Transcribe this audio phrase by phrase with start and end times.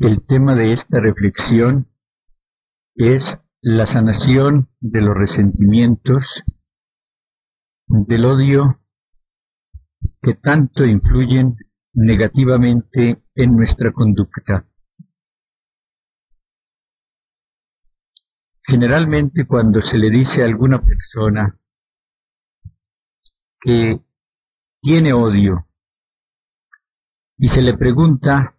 [0.00, 1.86] El tema de esta reflexión
[2.94, 3.22] es
[3.60, 6.24] la sanación de los resentimientos,
[7.86, 8.80] del odio
[10.22, 11.54] que tanto influyen
[11.92, 14.66] negativamente en nuestra conducta.
[18.62, 21.60] Generalmente cuando se le dice a alguna persona
[23.60, 24.00] que
[24.80, 25.66] tiene odio
[27.36, 28.56] y se le pregunta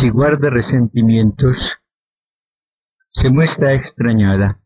[0.00, 1.56] si guarda resentimientos,
[3.10, 4.60] se muestra extrañada.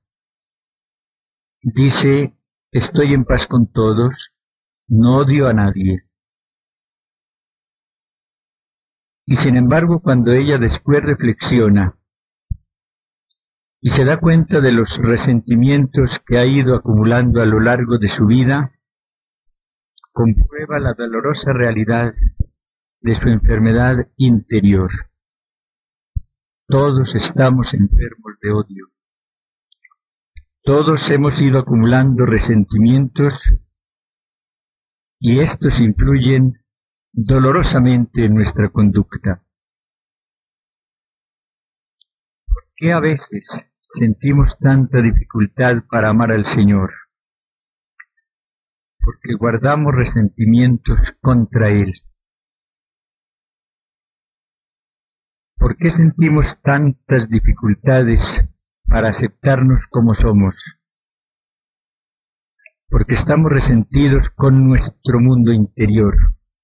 [1.62, 2.37] Dice,
[2.71, 4.15] estoy en paz con todos,
[4.89, 6.05] no odio a nadie.
[9.27, 11.98] Y sin embargo, cuando ella después reflexiona
[13.81, 18.09] y se da cuenta de los resentimientos que ha ido acumulando a lo largo de
[18.09, 18.73] su vida,
[20.12, 22.15] comprueba la dolorosa realidad
[23.01, 24.91] de su enfermedad interior.
[26.69, 28.87] Todos estamos enfermos de odio.
[30.64, 33.34] Todos hemos ido acumulando resentimientos
[35.20, 36.55] y estos influyen
[37.12, 39.44] dolorosamente en nuestra conducta.
[42.48, 43.47] ¿Por qué a veces
[44.00, 46.92] sentimos tanta dificultad para amar al Señor?
[48.98, 51.92] Porque guardamos resentimientos contra Él.
[55.59, 58.21] ¿Por qué sentimos tantas dificultades
[58.87, 60.55] para aceptarnos como somos?
[62.89, 66.15] Porque estamos resentidos con nuestro mundo interior,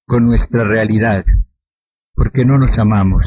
[0.07, 1.25] con nuestra realidad,
[2.15, 3.25] porque no nos amamos.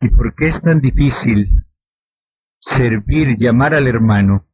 [0.00, 1.64] ¿Y por qué es tan difícil
[2.58, 4.48] servir y amar al hermano?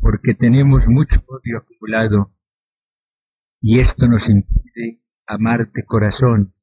[0.00, 2.32] Porque tenemos mucho odio acumulado
[3.60, 4.99] y esto nos impide
[5.30, 6.54] amarte corazón.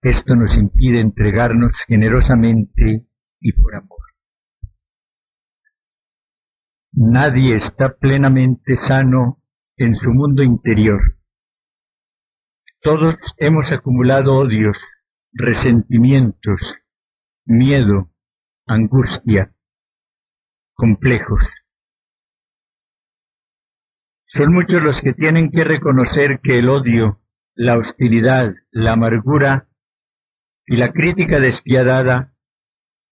[0.00, 3.06] Esto nos impide entregarnos generosamente
[3.40, 3.98] y por amor.
[6.92, 9.42] Nadie está plenamente sano
[9.76, 11.00] en su mundo interior.
[12.80, 14.76] Todos hemos acumulado odios,
[15.32, 16.60] resentimientos,
[17.44, 18.10] miedo,
[18.66, 19.54] angustia,
[20.74, 21.44] complejos.
[24.34, 27.20] Son muchos los que tienen que reconocer que el odio,
[27.54, 29.68] la hostilidad, la amargura
[30.66, 32.32] y la crítica despiadada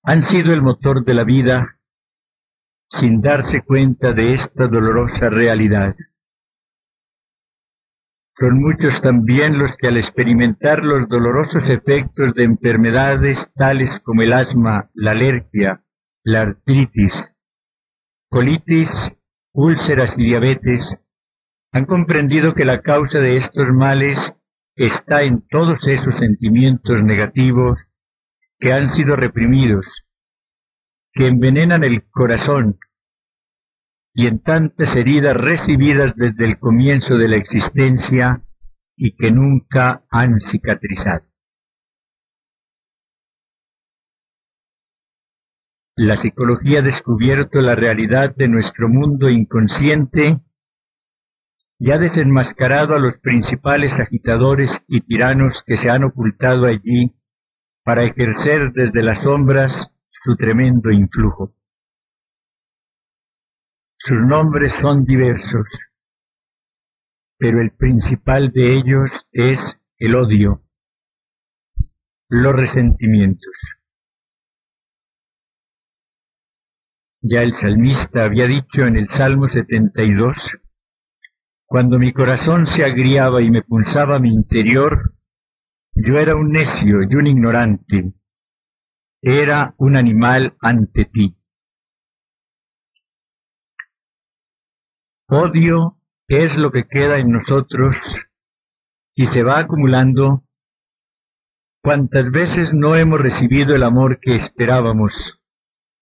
[0.02, 1.78] han sido el motor de la vida
[2.88, 5.94] sin darse cuenta de esta dolorosa realidad.
[8.38, 14.32] Son muchos también los que al experimentar los dolorosos efectos de enfermedades tales como el
[14.32, 15.84] asma, la alergia,
[16.24, 17.12] la artritis,
[18.30, 18.88] colitis,
[19.52, 20.82] úlceras y diabetes,
[21.72, 24.18] han comprendido que la causa de estos males
[24.74, 27.78] está en todos esos sentimientos negativos
[28.58, 29.86] que han sido reprimidos,
[31.12, 32.78] que envenenan el corazón
[34.12, 38.42] y en tantas heridas recibidas desde el comienzo de la existencia
[38.96, 41.26] y que nunca han cicatrizado.
[45.96, 50.40] La psicología ha descubierto la realidad de nuestro mundo inconsciente
[51.80, 57.16] y ha desenmascarado a los principales agitadores y tiranos que se han ocultado allí
[57.82, 59.72] para ejercer desde las sombras
[60.10, 61.54] su tremendo influjo.
[63.96, 65.66] Sus nombres son diversos,
[67.38, 69.58] pero el principal de ellos es
[69.96, 70.62] el odio,
[72.28, 73.54] los resentimientos.
[77.22, 80.36] Ya el salmista había dicho en el Salmo 72,
[81.70, 85.14] cuando mi corazón se agriaba y me pulsaba mi interior,
[85.94, 88.12] yo era un necio y un ignorante,
[89.22, 91.36] era un animal ante ti.
[95.28, 97.94] Odio es lo que queda en nosotros
[99.14, 100.42] y se va acumulando.
[101.84, 105.12] Cuantas veces no hemos recibido el amor que esperábamos,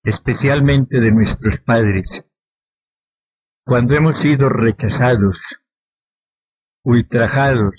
[0.03, 2.25] especialmente de nuestros padres
[3.69, 5.39] cuando hemos sido rechazados,
[6.83, 7.75] ultrajados,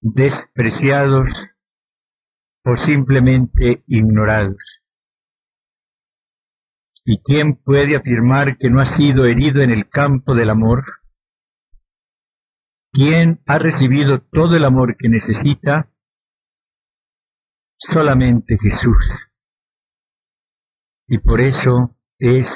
[0.00, 1.28] despreciados
[2.64, 4.56] o simplemente ignorados.
[7.04, 10.86] ¿Y quién puede afirmar que no ha sido herido en el campo del amor?
[12.92, 15.92] ¿Quién ha recibido todo el amor que necesita?
[17.76, 19.04] Solamente Jesús.
[21.08, 22.46] Y por eso es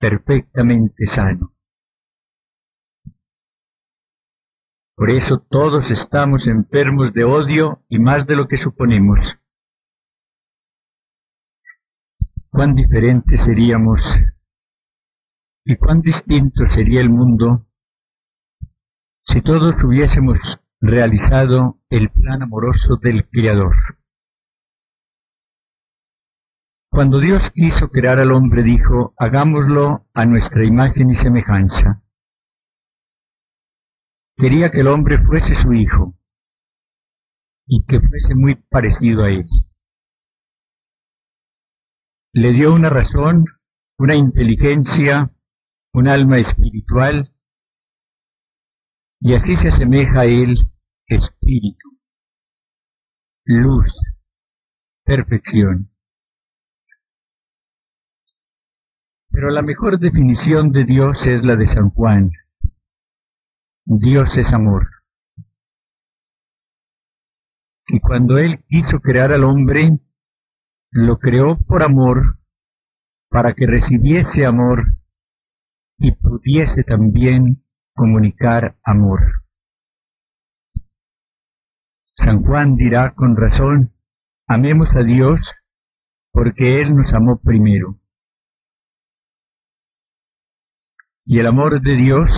[0.00, 1.52] perfectamente sano.
[4.96, 9.18] Por eso todos estamos enfermos de odio y más de lo que suponemos.
[12.50, 14.00] Cuán diferentes seríamos
[15.64, 17.66] y cuán distinto sería el mundo
[19.24, 20.38] si todos hubiésemos
[20.80, 23.74] realizado el plan amoroso del Creador.
[26.90, 32.02] Cuando Dios quiso crear al hombre, dijo, hagámoslo a nuestra imagen y semejanza.
[34.36, 36.14] Quería que el hombre fuese su hijo
[37.66, 39.46] y que fuese muy parecido a él.
[42.32, 43.44] Le dio una razón,
[43.98, 45.30] una inteligencia,
[45.92, 47.32] un alma espiritual,
[49.20, 50.56] y así se asemeja a él
[51.06, 51.98] espíritu,
[53.44, 53.92] luz,
[55.04, 55.89] perfección.
[59.30, 62.30] Pero la mejor definición de Dios es la de San Juan.
[63.84, 64.88] Dios es amor.
[67.88, 69.98] Y cuando Él quiso crear al hombre,
[70.92, 72.38] lo creó por amor,
[73.28, 74.84] para que recibiese amor
[75.98, 77.62] y pudiese también
[77.94, 79.20] comunicar amor.
[82.16, 83.92] San Juan dirá con razón,
[84.48, 85.40] amemos a Dios
[86.32, 87.99] porque Él nos amó primero.
[91.32, 92.28] Y el amor de Dios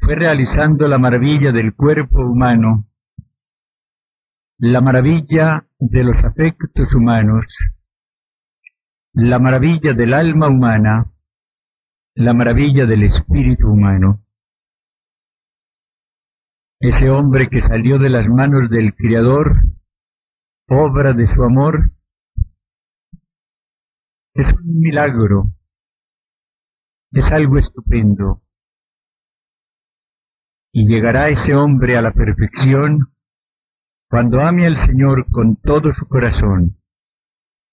[0.00, 2.88] fue realizando la maravilla del cuerpo humano,
[4.58, 7.44] la maravilla de los afectos humanos,
[9.12, 11.12] la maravilla del alma humana,
[12.16, 14.24] la maravilla del espíritu humano.
[16.80, 19.54] Ese hombre que salió de las manos del Criador,
[20.68, 21.92] obra de su amor,
[24.34, 25.52] es un milagro
[27.12, 28.42] es algo estupendo.
[30.72, 33.12] Y llegará ese hombre a la perfección
[34.08, 36.78] cuando ame al Señor con todo su corazón,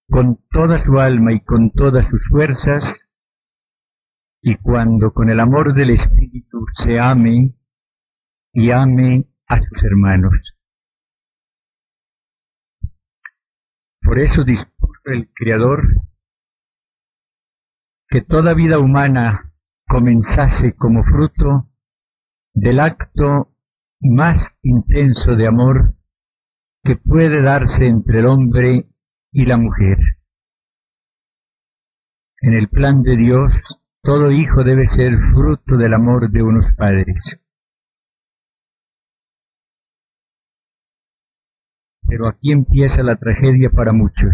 [0.10, 2.84] con toda su alma y con todas sus fuerzas,
[4.42, 7.56] y cuando con el amor del Espíritu se ame
[8.54, 10.56] y ame a sus hermanos.
[14.02, 15.84] Por eso dispuso el Creador
[18.08, 19.54] que toda vida humana
[19.88, 21.70] comenzase como fruto
[22.54, 23.52] del acto
[24.02, 25.96] más intenso de amor
[26.84, 28.88] que puede darse entre el hombre
[29.32, 29.98] y la mujer.
[32.42, 33.52] En el plan de Dios,
[34.04, 37.18] todo hijo debe ser fruto del amor de unos padres.
[42.08, 44.32] Pero aquí empieza la tragedia para muchos.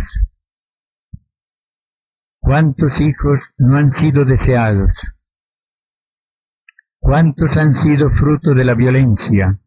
[2.52, 4.92] ¿Cuántos hijos no han sido deseados?
[7.00, 9.58] ¿Cuántos han sido fruto de la violencia?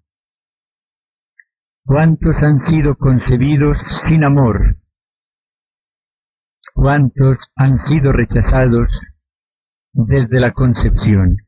[1.87, 4.77] ¿Cuántos han sido concebidos sin amor?
[6.75, 8.91] ¿Cuántos han sido rechazados
[9.95, 11.39] desde la concepción?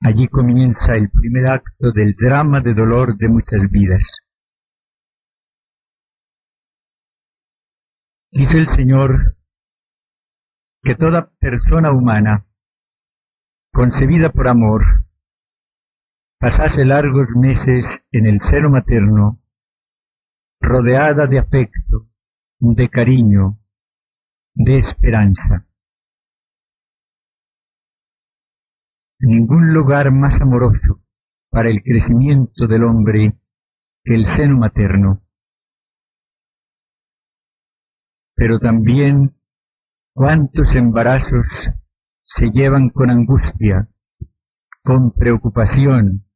[0.00, 4.02] Allí comienza el primer acto del drama de dolor de muchas vidas.
[8.36, 9.34] Dice el Señor
[10.82, 12.44] que toda persona humana,
[13.72, 14.82] concebida por amor,
[16.38, 19.40] pasase largos meses en el seno materno,
[20.60, 22.10] rodeada de afecto,
[22.60, 23.58] de cariño,
[24.52, 25.66] de esperanza.
[29.18, 31.00] Ningún lugar más amoroso
[31.50, 33.32] para el crecimiento del hombre
[34.04, 35.25] que el seno materno.
[38.36, 39.34] Pero también
[40.12, 41.46] cuántos embarazos
[42.22, 43.88] se llevan con angustia,
[44.84, 46.26] con preocupación,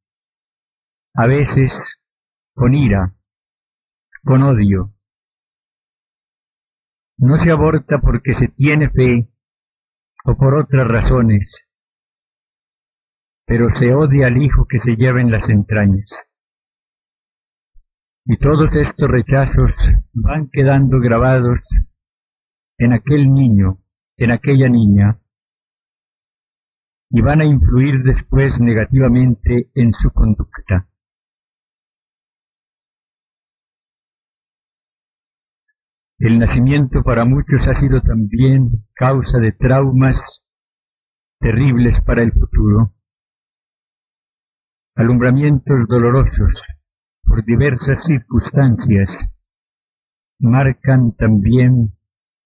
[1.13, 1.71] a veces
[2.53, 3.13] con ira,
[4.23, 4.93] con odio.
[7.17, 9.29] No se aborta porque se tiene fe
[10.25, 11.65] o por otras razones,
[13.45, 16.09] pero se odia al hijo que se lleva en las entrañas.
[18.25, 19.71] Y todos estos rechazos
[20.13, 21.59] van quedando grabados
[22.81, 23.77] en aquel niño,
[24.17, 25.19] en aquella niña,
[27.11, 30.87] y van a influir después negativamente en su conducta.
[36.17, 40.17] El nacimiento para muchos ha sido también causa de traumas
[41.39, 42.95] terribles para el futuro,
[44.95, 46.53] alumbramientos dolorosos
[47.23, 49.09] por diversas circunstancias
[50.39, 51.93] marcan también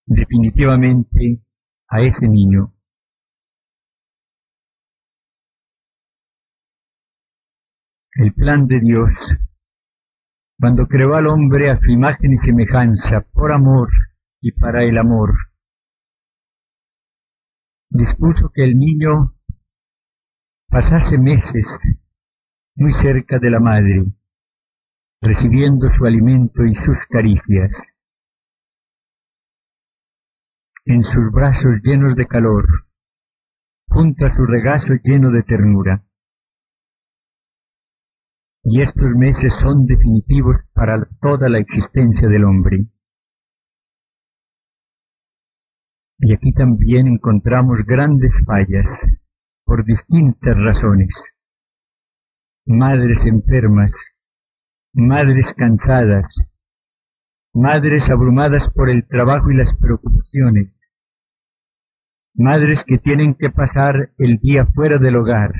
[0.05, 1.41] definitivamente
[1.89, 2.75] a ese niño.
[8.15, 9.11] el plan de Dios,
[10.57, 13.89] cuando creó al hombre a su imagen y semejanza, por amor
[14.41, 15.35] y para el amor,
[17.89, 19.35] dispuso que el niño
[20.69, 21.65] pasase meses
[22.75, 24.05] muy cerca de la madre,
[25.21, 27.71] recibiendo su alimento y sus caricias.
[30.87, 32.63] En sus brazos llenos de calor,
[33.87, 36.03] junto a su regazo lleno de ternura.
[38.63, 42.85] Y estos meses son definitivos para toda la existencia del hombre.
[46.19, 48.87] Y aquí también encontramos grandes fallas
[49.65, 51.09] por distintas razones.
[52.67, 53.91] Madres enfermas,
[54.93, 56.27] madres cansadas,
[57.55, 60.77] madres abrumadas por el trabajo y las preocupaciones,
[62.33, 65.53] madres que tienen que pasar el día fuera del hogar.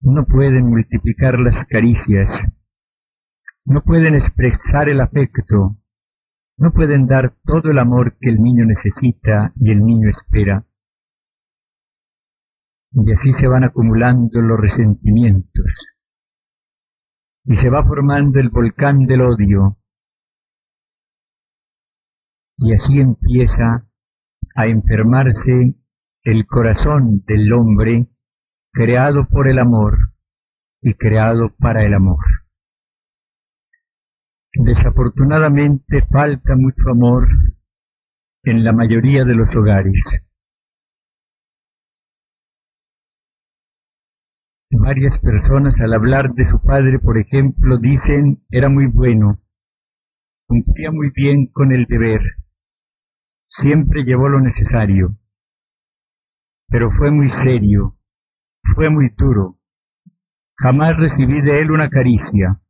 [0.00, 2.30] No pueden multiplicar las caricias,
[3.64, 5.76] no pueden expresar el afecto,
[6.56, 10.64] no pueden dar todo el amor que el niño necesita y el niño espera.
[12.92, 15.66] Y así se van acumulando los resentimientos.
[17.44, 19.81] Y se va formando el volcán del odio.
[22.58, 23.86] Y así empieza
[24.54, 25.74] a enfermarse
[26.24, 28.06] el corazón del hombre
[28.72, 29.98] creado por el amor
[30.80, 32.24] y creado para el amor.
[34.54, 37.26] Desafortunadamente falta mucho amor
[38.44, 40.00] en la mayoría de los hogares.
[44.70, 49.38] Varias personas al hablar de su padre, por ejemplo, dicen era muy bueno,
[50.46, 52.20] cumplía muy bien con el deber,
[53.60, 55.16] siempre llevó lo necesario,
[56.68, 57.96] pero fue muy serio,
[58.74, 59.58] fue muy duro,
[60.56, 62.62] jamás recibí de él una caricia,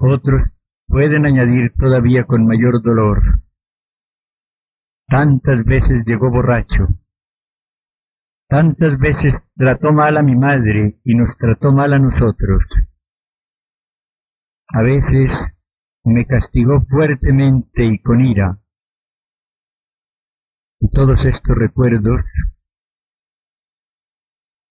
[0.00, 0.50] otros
[0.86, 3.22] pueden añadir todavía con mayor dolor.
[5.06, 6.86] Tantas veces llegó borracho.
[8.48, 12.62] Tantas veces trató mal a mi madre y nos trató mal a nosotros.
[14.68, 15.30] A veces
[16.04, 18.58] me castigó fuertemente y con ira.
[20.92, 22.24] Todos estos recuerdos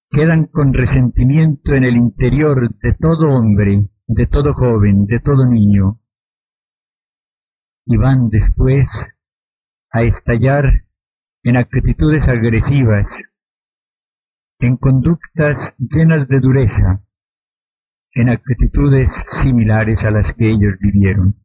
[0.10, 6.00] quedan con resentimiento en el interior de todo hombre de todo joven, de todo niño,
[7.86, 8.88] y van después
[9.92, 10.86] a estallar
[11.44, 13.06] en actitudes agresivas,
[14.60, 17.04] en conductas llenas de dureza,
[18.14, 19.10] en actitudes
[19.44, 21.36] similares a las que ellos vivieron.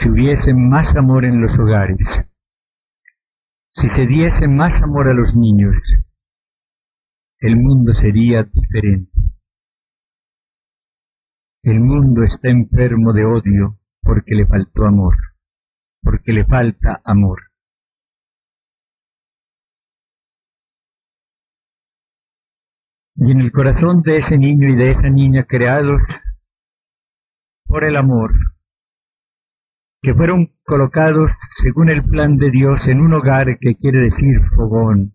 [0.00, 1.98] Si hubiese más amor en los hogares,
[3.72, 5.76] si se diese más amor a los niños,
[7.38, 9.12] el mundo sería diferente.
[11.62, 15.14] El mundo está enfermo de odio porque le faltó amor,
[16.02, 17.50] porque le falta amor.
[23.16, 26.00] Y en el corazón de ese niño y de esa niña creados
[27.66, 28.30] por el amor,
[30.02, 31.30] que fueron colocados
[31.62, 35.14] según el plan de Dios en un hogar que quiere decir fogón,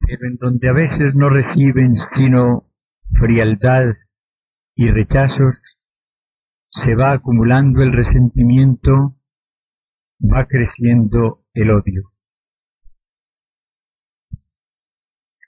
[0.00, 2.66] pero en donde a veces no reciben sino
[3.18, 3.94] frialdad
[4.74, 5.54] y rechazos,
[6.68, 9.16] se va acumulando el resentimiento,
[10.20, 12.10] va creciendo el odio.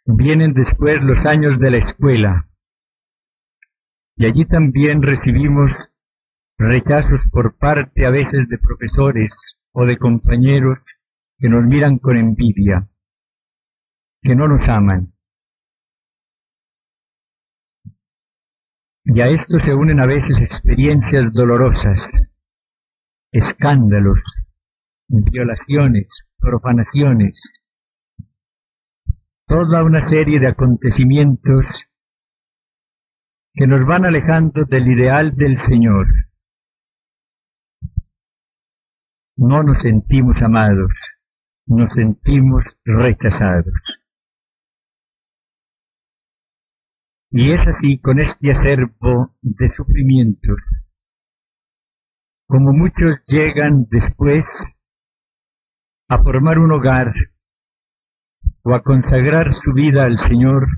[0.06, 2.48] Vienen después los años de la escuela,
[4.16, 5.70] y allí también recibimos
[6.58, 9.30] rechazos por parte a veces de profesores
[9.73, 10.78] o de compañeros
[11.38, 12.88] que nos miran con envidia,
[14.23, 15.12] que no nos aman.
[19.04, 21.99] Y a esto se unen a veces experiencias dolorosas,
[23.32, 24.20] escándalos,
[25.08, 26.08] violaciones,
[26.38, 27.38] profanaciones,
[29.46, 31.66] toda una serie de acontecimientos
[33.52, 36.06] que nos van alejando del ideal del Señor.
[39.37, 40.93] No nos sentimos amados,
[41.67, 43.75] nos sentimos rechazados.
[47.31, 50.61] Y es así con este acervo de sufrimientos,
[52.47, 54.45] como muchos llegan después
[56.09, 57.12] a formar un hogar
[58.62, 60.69] o a consagrar su vida al Señor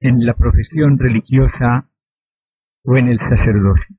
[0.00, 1.88] en la profesión religiosa
[2.84, 3.96] o en el sacerdocio.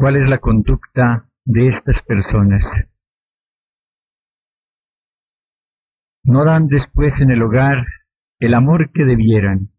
[0.00, 2.62] ¿Cuál es la conducta de estas personas?
[6.22, 7.84] No dan después en el hogar
[8.38, 9.72] el amor que debieran.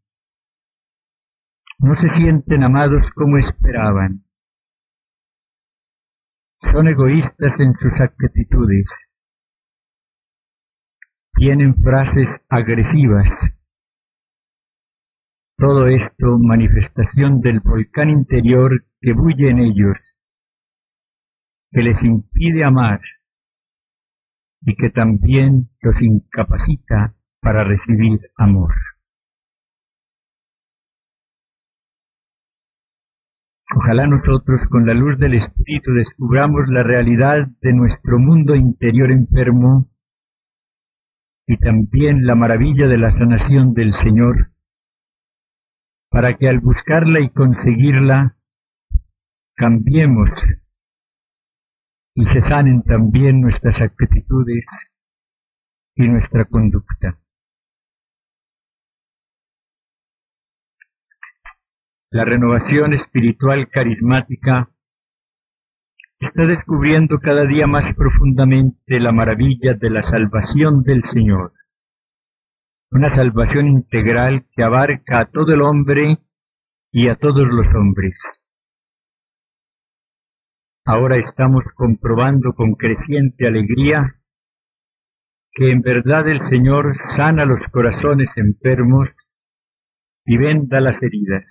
[1.78, 4.26] No se sienten amados como esperaban.
[6.70, 8.88] Son egoístas en sus actitudes.
[11.36, 13.30] Tienen frases agresivas.
[15.56, 19.98] Todo esto manifestación del volcán interior que bulle en ellos,
[21.72, 23.02] que les impide amar
[24.62, 28.74] y que también los incapacita para recibir amor.
[33.76, 39.88] Ojalá nosotros con la luz del Espíritu descubramos la realidad de nuestro mundo interior enfermo
[41.46, 44.52] y también la maravilla de la sanación del Señor,
[46.10, 48.36] para que al buscarla y conseguirla
[49.56, 50.30] cambiemos
[52.20, 54.66] y se sanen también nuestras actitudes
[55.96, 57.18] y nuestra conducta.
[62.12, 64.70] La renovación espiritual carismática
[66.20, 71.54] está descubriendo cada día más profundamente la maravilla de la salvación del Señor.
[72.92, 76.18] Una salvación integral que abarca a todo el hombre
[76.92, 78.20] y a todos los hombres.
[80.92, 84.16] Ahora estamos comprobando con creciente alegría
[85.52, 89.08] que en verdad el Señor sana los corazones enfermos
[90.26, 91.46] y venda las heridas.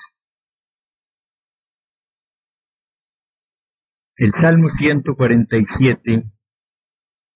[4.17, 6.25] El Salmo 147,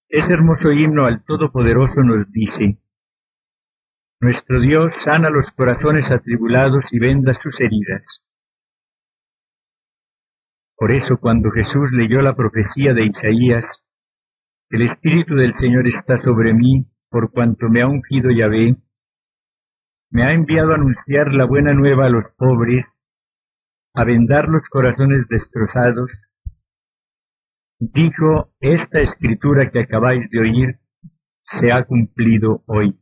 [0.09, 2.79] ese hermoso himno al Todopoderoso nos dice,
[4.19, 8.22] Nuestro Dios sana los corazones atribulados y venda sus heridas.
[10.83, 13.65] Por eso cuando Jesús leyó la profecía de Isaías,
[14.69, 18.75] el Espíritu del Señor está sobre mí por cuanto me ha ungido Yahvé,
[20.11, 22.85] me ha enviado a anunciar la buena nueva a los pobres,
[23.95, 26.11] a vendar los corazones destrozados,
[27.79, 30.81] dijo, esta escritura que acabáis de oír
[31.61, 32.99] se ha cumplido hoy.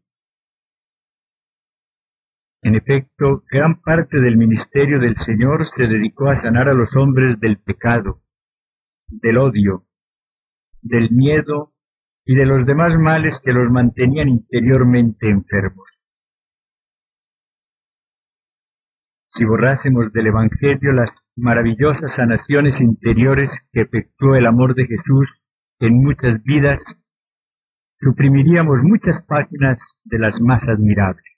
[2.63, 7.41] En efecto, gran parte del ministerio del Señor se dedicó a sanar a los hombres
[7.41, 8.21] del pecado,
[9.09, 9.85] del odio,
[10.83, 11.73] del miedo
[12.27, 15.89] y de los demás males que los mantenían interiormente enfermos.
[19.35, 25.31] Si borrásemos del Evangelio las maravillosas sanaciones interiores que efectuó el amor de Jesús
[25.79, 26.79] en muchas vidas,
[28.01, 31.30] suprimiríamos muchas páginas de las más admirables.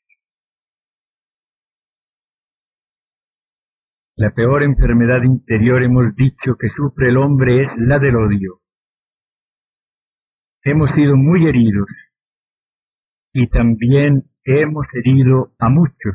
[4.22, 8.60] La peor enfermedad interior hemos dicho que sufre el hombre es la del odio.
[10.62, 11.88] Hemos sido muy heridos
[13.32, 16.14] y también hemos herido a muchos.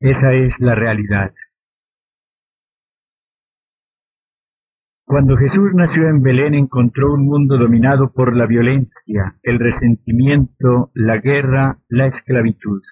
[0.00, 1.32] Esa es la realidad.
[5.04, 11.18] Cuando Jesús nació en Belén encontró un mundo dominado por la violencia, el resentimiento, la
[11.18, 12.82] guerra, la esclavitud.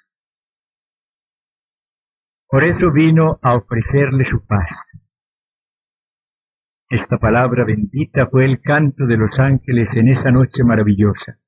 [2.53, 4.69] Por eso vino a ofrecerle su paz.
[6.87, 11.39] Esta palabra bendita fue el canto de los ángeles en esa noche maravillosa.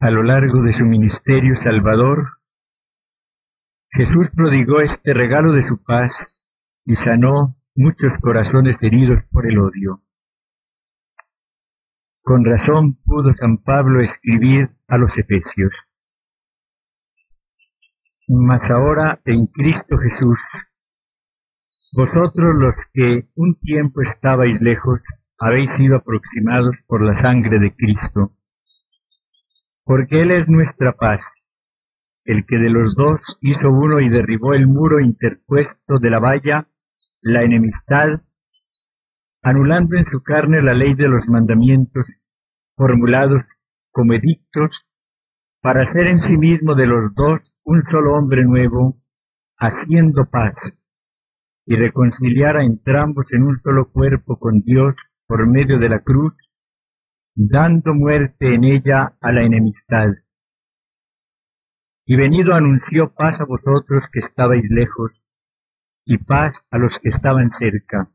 [0.00, 2.26] A lo largo de su ministerio salvador,
[3.92, 6.10] Jesús prodigó este regalo de su paz
[6.86, 10.00] y sanó muchos corazones heridos por el odio.
[12.24, 15.72] Con razón pudo San Pablo escribir a los Efesios.
[18.32, 20.38] Mas ahora en Cristo Jesús,
[21.92, 25.00] vosotros los que un tiempo estabais lejos,
[25.40, 28.30] habéis sido aproximados por la sangre de Cristo,
[29.84, 31.20] porque Él es nuestra paz,
[32.24, 36.68] el que de los dos hizo uno y derribó el muro interpuesto de la valla
[37.22, 38.20] la enemistad,
[39.42, 42.06] anulando en su carne la ley de los mandamientos
[42.76, 43.42] formulados
[43.90, 44.70] como edictos,
[45.60, 48.96] para hacer en sí mismo de los dos un solo hombre nuevo,
[49.58, 50.54] haciendo paz,
[51.66, 54.94] y reconciliar a entrambos en un solo cuerpo con Dios
[55.26, 56.34] por medio de la cruz,
[57.34, 60.08] dando muerte en ella a la enemistad.
[62.06, 65.12] Y venido anunció paz a vosotros que estabais lejos,
[66.04, 68.10] y paz a los que estaban cerca,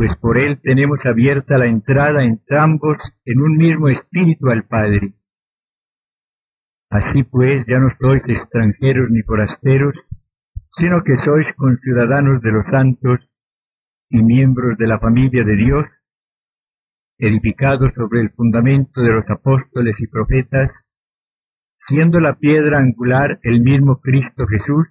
[0.00, 5.12] pues por él tenemos abierta la entrada entrambos en un mismo espíritu al Padre.
[6.90, 9.94] Así pues ya no sois extranjeros ni forasteros,
[10.76, 13.20] sino que sois conciudadanos de los santos
[14.08, 15.86] y miembros de la familia de Dios,
[17.18, 20.72] edificados sobre el fundamento de los apóstoles y profetas,
[21.86, 24.88] siendo la piedra angular el mismo Cristo Jesús,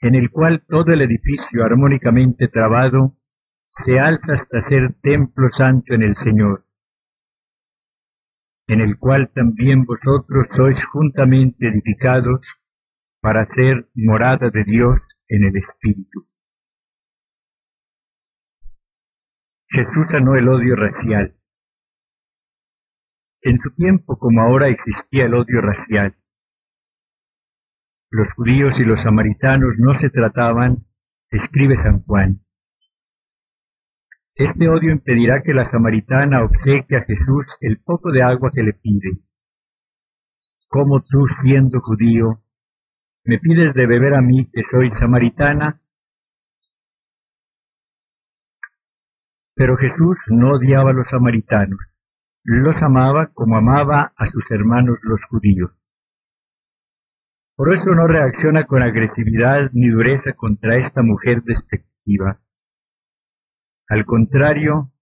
[0.00, 3.16] en el cual todo el edificio armónicamente trabado
[3.84, 6.63] se alza hasta ser templo santo en el Señor,
[8.66, 12.40] en el cual también vosotros sois juntamente edificados
[13.20, 16.26] para ser morada de Dios en el Espíritu.
[19.68, 21.34] Jesús sanó el odio racial.
[23.42, 26.16] En su tiempo como ahora existía el odio racial.
[28.10, 30.86] Los judíos y los samaritanos no se trataban,
[31.30, 32.43] escribe San Juan.
[34.36, 38.72] Este odio impedirá que la samaritana obsequie a Jesús el poco de agua que le
[38.72, 39.10] pide.
[40.68, 42.40] ¿Cómo tú, siendo judío,
[43.24, 45.80] me pides de beber a mí que soy samaritana?
[49.54, 51.78] Pero Jesús no odiaba a los samaritanos,
[52.42, 55.70] los amaba como amaba a sus hermanos los judíos.
[57.54, 62.40] Por eso no reacciona con agresividad ni dureza contra esta mujer despectiva.
[63.88, 64.92] Al contrario,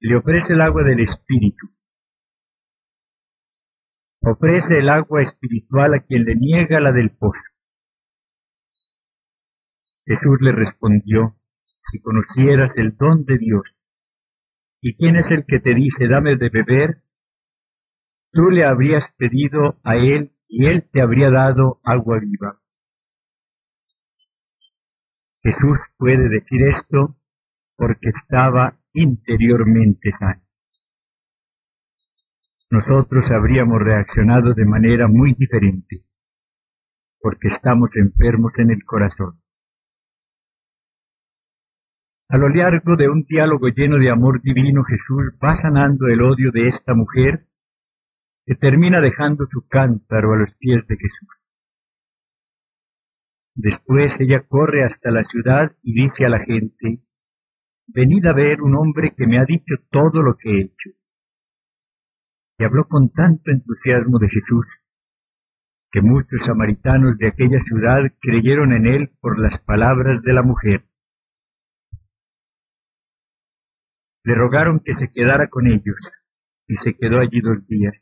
[0.00, 1.68] le ofrece el agua del Espíritu.
[4.22, 7.40] Ofrece el agua espiritual a quien le niega la del pozo.
[10.06, 11.36] Jesús le respondió,
[11.90, 13.62] si conocieras el don de Dios
[14.82, 17.02] ¿Y quién es el que te dice, dame de beber?
[18.32, 22.56] Tú le habrías pedido a él y él te habría dado agua viva.
[25.42, 27.16] Jesús puede decir esto
[27.80, 30.42] porque estaba interiormente sano.
[32.70, 36.04] Nosotros habríamos reaccionado de manera muy diferente,
[37.20, 39.40] porque estamos enfermos en el corazón.
[42.28, 46.50] A lo largo de un diálogo lleno de amor divino, Jesús va sanando el odio
[46.52, 47.46] de esta mujer
[48.44, 51.28] que termina dejando su cántaro a los pies de Jesús.
[53.54, 57.00] Después ella corre hasta la ciudad y dice a la gente,
[57.94, 60.90] venid a ver un hombre que me ha dicho todo lo que he hecho.
[62.58, 64.66] Y habló con tanto entusiasmo de Jesús
[65.92, 70.84] que muchos samaritanos de aquella ciudad creyeron en él por las palabras de la mujer.
[74.22, 75.96] Le rogaron que se quedara con ellos,
[76.68, 77.94] y se quedó allí dos días.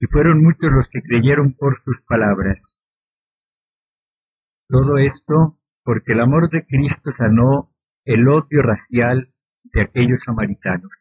[0.00, 2.60] Y fueron muchos los que creyeron por sus palabras.
[4.68, 7.70] Todo esto porque el amor de Cristo sanó
[8.06, 9.32] el odio racial
[9.64, 10.92] de aquellos samaritanos.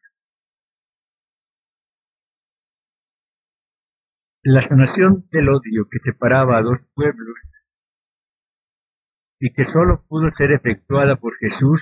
[4.41, 7.36] La sanación del odio que separaba a dos pueblos
[9.39, 11.82] y que sólo pudo ser efectuada por Jesús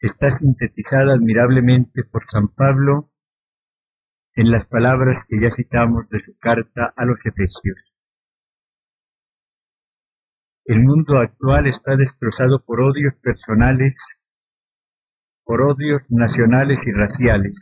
[0.00, 3.10] está sintetizada admirablemente por San Pablo
[4.34, 7.87] en las palabras que ya citamos de su carta a los Efesios.
[10.68, 13.94] El mundo actual está destrozado por odios personales,
[15.42, 17.58] por odios nacionales y raciales,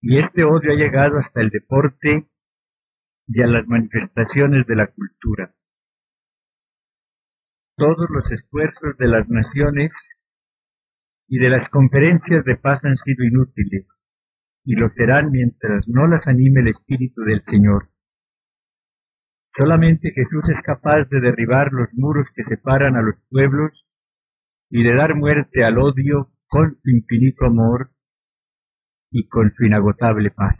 [0.00, 2.26] y este odio ha llegado hasta el deporte
[3.28, 5.54] y a las manifestaciones de la cultura.
[7.76, 9.92] Todos los esfuerzos de las naciones
[11.28, 13.86] y de las conferencias de paz han sido inútiles,
[14.64, 17.91] y lo serán mientras no las anime el Espíritu del Señor.
[19.56, 23.72] Solamente Jesús es capaz de derribar los muros que separan a los pueblos
[24.70, 27.90] y de dar muerte al odio con su infinito amor
[29.10, 30.56] y con su inagotable paz.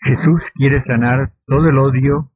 [0.00, 2.32] Jesús quiere sanar todo el odio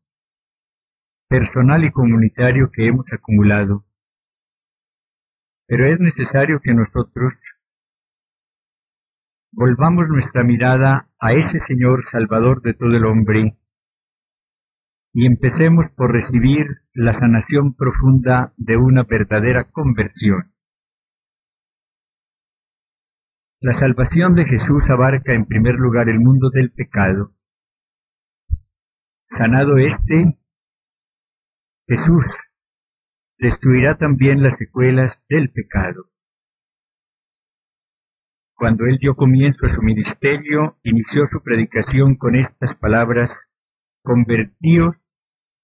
[1.29, 3.85] personal y comunitario que hemos acumulado.
[5.67, 7.33] Pero es necesario que nosotros
[9.57, 13.57] volvamos nuestra mirada a ese Señor Salvador de todo el hombre
[15.13, 20.53] y empecemos por recibir la sanación profunda de una verdadera conversión.
[23.61, 27.33] La salvación de Jesús abarca en primer lugar el mundo del pecado.
[29.39, 30.37] Sanado éste,
[31.87, 32.25] Jesús
[33.39, 36.07] destruirá también las secuelas del pecado.
[38.57, 43.31] Cuando él dio comienzo a su ministerio, inició su predicación con estas palabras,
[44.03, 44.95] convertíos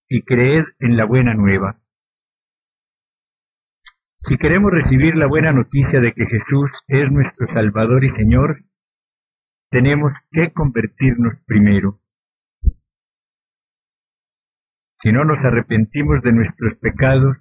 [0.08, 1.78] y creed en la buena nueva.
[4.26, 8.64] Si queremos recibir la buena noticia de que Jesús es nuestro Salvador y Señor,
[9.70, 12.00] tenemos que convertirnos primero.
[15.02, 17.36] Si no nos arrepentimos de nuestros pecados,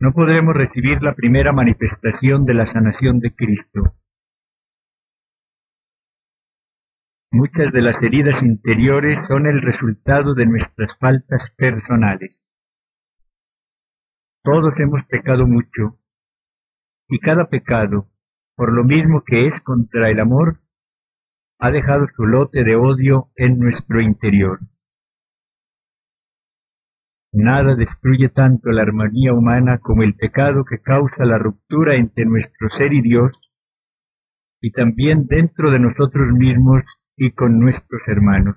[0.00, 3.94] no podremos recibir la primera manifestación de la sanación de Cristo.
[7.36, 12.30] Muchas de las heridas interiores son el resultado de nuestras faltas personales.
[14.44, 15.98] Todos hemos pecado mucho,
[17.08, 18.06] y cada pecado,
[18.54, 20.60] por lo mismo que es contra el amor,
[21.58, 24.60] ha dejado su lote de odio en nuestro interior.
[27.32, 32.68] Nada destruye tanto la armonía humana como el pecado que causa la ruptura entre nuestro
[32.78, 33.32] ser y Dios,
[34.60, 36.84] y también dentro de nosotros mismos
[37.16, 38.56] y con nuestros hermanos.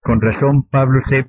[0.00, 1.28] Con razón Pablo VI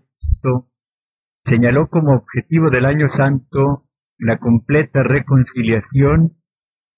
[1.45, 3.85] señaló como objetivo del año santo
[4.17, 6.37] la completa reconciliación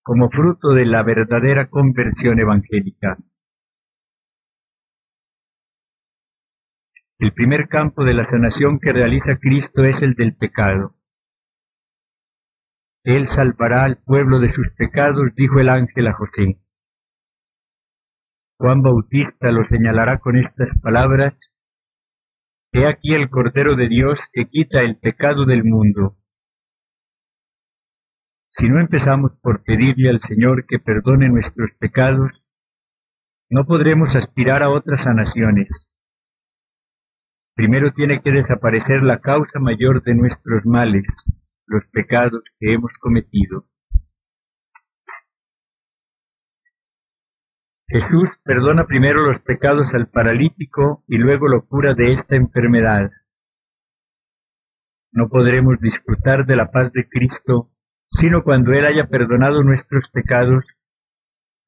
[0.04, 3.17] como fruto de la verdadera conversión evangélica.
[7.19, 10.95] El primer campo de la sanación que realiza Cristo es el del pecado.
[13.04, 16.60] Él salvará al pueblo de sus pecados, dijo el ángel a José.
[18.60, 21.34] Juan Bautista lo señalará con estas palabras,
[22.74, 26.16] He aquí el Cordero de Dios que quita el pecado del mundo.
[28.58, 32.32] Si no empezamos por pedirle al Señor que perdone nuestros pecados,
[33.50, 35.68] no podremos aspirar a otras sanaciones.
[37.56, 41.04] Primero tiene que desaparecer la causa mayor de nuestros males,
[41.71, 43.65] los pecados que hemos cometido.
[47.88, 53.10] Jesús perdona primero los pecados al paralítico y luego lo cura de esta enfermedad.
[55.13, 57.69] No podremos disfrutar de la paz de Cristo
[58.19, 60.65] sino cuando Él haya perdonado nuestros pecados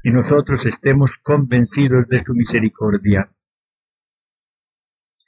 [0.03, 3.29] y nosotros estemos convencidos de su misericordia.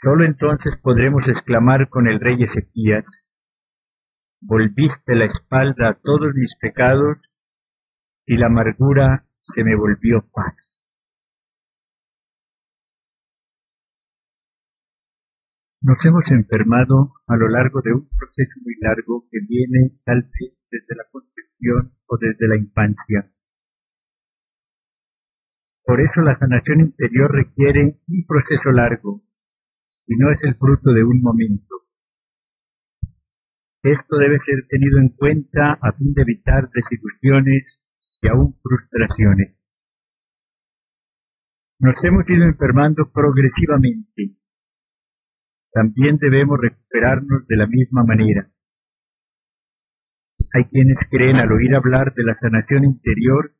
[0.01, 3.05] Sólo entonces podremos exclamar con el rey Ezequías,
[4.41, 7.17] Volviste la espalda a todos mis pecados
[8.25, 10.55] y la amargura se me volvió paz.
[15.81, 20.57] Nos hemos enfermado a lo largo de un proceso muy largo que viene tal vez
[20.71, 23.31] desde la concepción o desde la infancia.
[25.83, 29.21] Por eso la sanación interior requiere un proceso largo,
[30.07, 31.84] y no es el fruto de un momento.
[33.85, 37.65] Esto debe ser tenido en cuenta a fin de evitar desilusiones
[38.19, 39.55] y aún frustraciones.
[41.77, 44.37] Nos hemos ido enfermando progresivamente.
[45.71, 48.49] También debemos recuperarnos de la misma manera.
[50.53, 53.53] Hay quienes creen al oír hablar de la sanación interior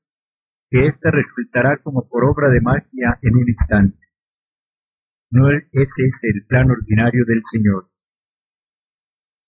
[0.71, 3.99] que ésta resultará como por obra de magia en un instante.
[5.29, 7.94] No ese es el plan ordinario del Señor.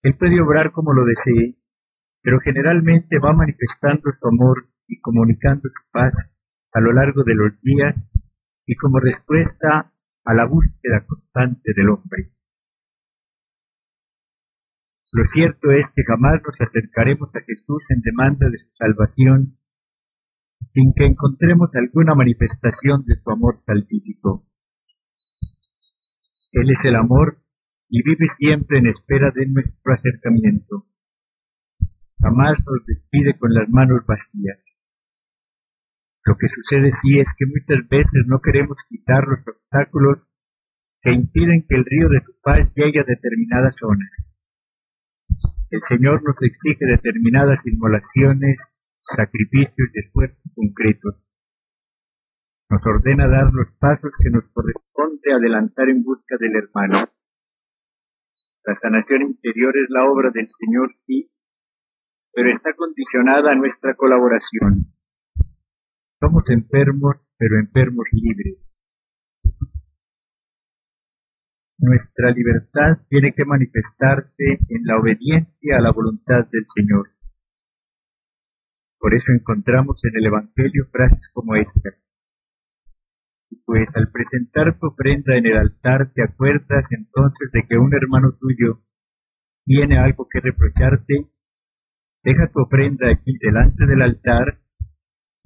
[0.07, 1.57] Él puede obrar como lo desee,
[2.21, 6.13] pero generalmente va manifestando su amor y comunicando su paz
[6.71, 7.93] a lo largo de los días
[8.65, 9.91] y como respuesta
[10.23, 12.31] a la búsqueda constante del hombre.
[15.11, 19.57] Lo cierto es que jamás nos acercaremos a Jesús en demanda de su salvación
[20.71, 24.45] sin que encontremos alguna manifestación de su amor salvífico.
[26.53, 27.39] Él es el amor
[27.89, 30.85] y vive siempre en espera de nuestro acercamiento.
[32.19, 34.63] Jamás nos despide con las manos vacías.
[36.25, 40.19] Lo que sucede sí es que muchas veces no queremos quitar los obstáculos
[41.01, 44.11] que impiden que el río de su paz llegue a determinadas zonas.
[45.69, 48.57] El Señor nos exige determinadas inmolaciones,
[49.15, 51.15] sacrificios y esfuerzos concretos.
[52.69, 57.09] Nos ordena dar los pasos que nos corresponde adelantar en busca del hermano.
[58.67, 61.31] La sanación interior es la obra del Señor, sí,
[62.33, 64.91] pero está condicionada a nuestra colaboración.
[66.19, 68.75] Somos enfermos, pero enfermos libres.
[71.77, 77.07] Nuestra libertad tiene que manifestarse en la obediencia a la voluntad del Señor.
[78.99, 82.06] Por eso encontramos en el Evangelio frases como estas.
[83.65, 88.33] Pues al presentar tu ofrenda en el altar te acuerdas entonces de que un hermano
[88.39, 88.81] tuyo
[89.65, 91.27] tiene algo que reprocharte,
[92.23, 94.59] deja tu ofrenda aquí delante del altar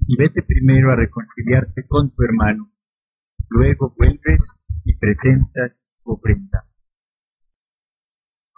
[0.06, 2.70] y vete primero a reconciliarte con tu hermano.
[3.50, 4.40] Luego vuelves
[4.84, 6.64] y presentas tu ofrenda.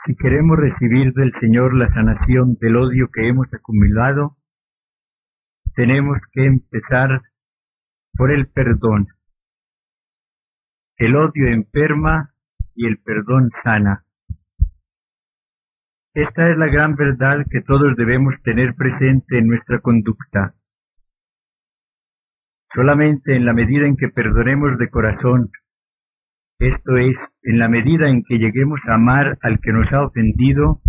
[0.07, 4.37] Si queremos recibir del Señor la sanación del odio que hemos acumulado,
[5.75, 7.23] tenemos que empezar
[8.13, 9.09] por el perdón
[10.97, 12.31] El odio enferma
[12.77, 14.05] y el perdón sana.
[16.15, 20.55] Esta es la gran verdad que todos debemos tener presente en nuestra conducta.
[22.73, 25.51] Solamente en la medida en que perdonemos de corazón,
[26.61, 30.81] esto es, en la medida en que lleguemos a amar al que nos ha ofendido,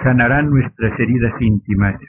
[0.00, 2.00] sanarán nuestras heridas íntimas.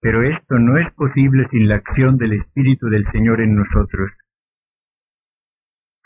[0.00, 4.10] Pero esto no es posible sin la acción del Espíritu del Señor en nosotros.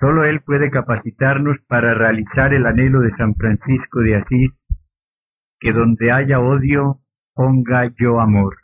[0.00, 4.52] Solo Él puede capacitarnos para realizar el anhelo de San Francisco de Asís,
[5.58, 7.00] que donde haya odio,
[7.34, 8.56] ponga yo amor.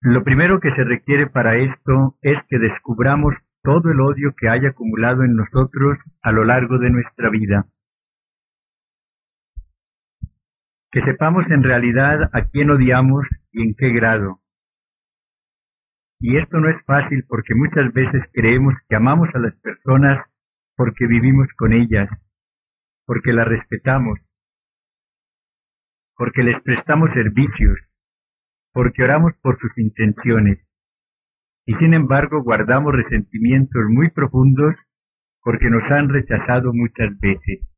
[0.00, 4.70] Lo primero que se requiere para esto es que descubramos todo el odio que haya
[4.70, 7.66] acumulado en nosotros a lo largo de nuestra vida.
[10.90, 14.41] Que sepamos en realidad a quién odiamos y en qué grado.
[16.22, 20.24] Y esto no es fácil porque muchas veces creemos que amamos a las personas
[20.76, 22.08] porque vivimos con ellas,
[23.04, 24.20] porque las respetamos,
[26.16, 27.76] porque les prestamos servicios,
[28.72, 30.64] porque oramos por sus intenciones,
[31.66, 34.76] y sin embargo guardamos resentimientos muy profundos
[35.42, 37.71] porque nos han rechazado muchas veces.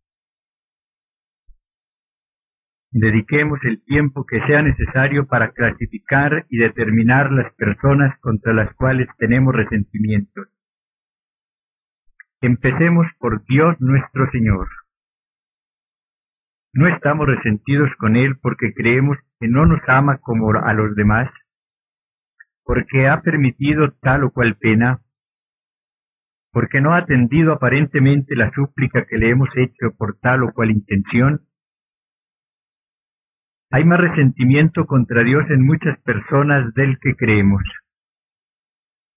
[2.97, 9.09] Dediquemos el tiempo que sea necesario para clasificar y determinar las personas contra las cuales
[9.19, 10.47] tenemos resentimientos.
[12.41, 14.69] Empecemos por Dios nuestro Señor.
[16.73, 21.29] No estamos resentidos con Él porque creemos que no nos ama como a los demás,
[22.63, 25.01] porque ha permitido tal o cual pena,
[26.53, 30.71] porque no ha atendido aparentemente la súplica que le hemos hecho por tal o cual
[30.71, 31.41] intención,
[33.75, 37.61] hay más resentimiento contra Dios en muchas personas del que creemos.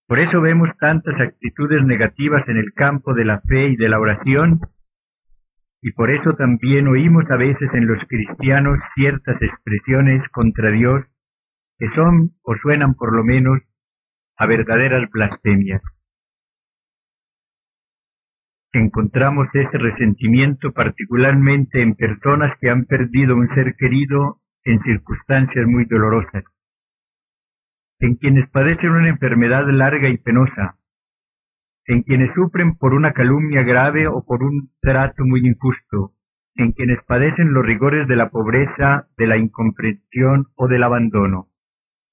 [0.07, 3.99] Por eso vemos tantas actitudes negativas en el campo de la fe y de la
[3.99, 4.61] oración,
[5.79, 11.05] y por eso también oímos a veces en los cristianos ciertas expresiones contra Dios
[11.77, 13.59] que son o suenan por lo menos
[14.37, 15.83] a verdaderas blasfemias.
[18.73, 25.85] Encontramos ese resentimiento particularmente en personas que han perdido un ser querido en circunstancias muy
[25.85, 26.43] dolorosas,
[27.99, 30.77] en quienes padecen una enfermedad larga y penosa,
[31.85, 36.11] en quienes sufren por una calumnia grave o por un trato muy injusto,
[36.55, 41.47] en quienes padecen los rigores de la pobreza, de la incomprensión o del abandono.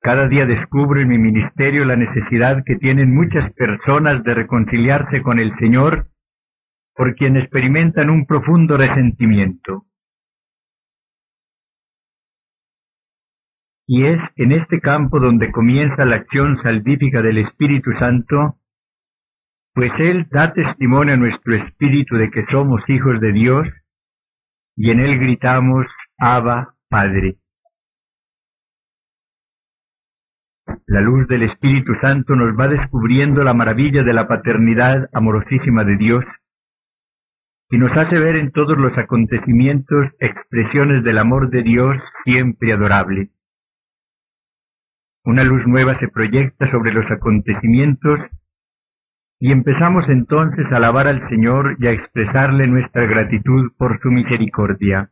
[0.00, 5.40] Cada día descubro en mi ministerio la necesidad que tienen muchas personas de reconciliarse con
[5.40, 6.08] el Señor
[6.94, 9.86] por quien experimentan un profundo resentimiento.
[13.86, 18.56] Y es en este campo donde comienza la acción salvífica del Espíritu Santo,
[19.74, 23.68] pues Él da testimonio a nuestro espíritu de que somos hijos de Dios,
[24.76, 27.36] y en Él gritamos, Abba, Padre.
[30.86, 35.96] La luz del Espíritu Santo nos va descubriendo la maravilla de la paternidad amorosísima de
[35.96, 36.24] Dios,
[37.70, 43.30] y nos hace ver en todos los acontecimientos expresiones del amor de Dios siempre adorable.
[45.24, 48.20] Una luz nueva se proyecta sobre los acontecimientos
[49.40, 55.10] y empezamos entonces a alabar al Señor y a expresarle nuestra gratitud por su misericordia.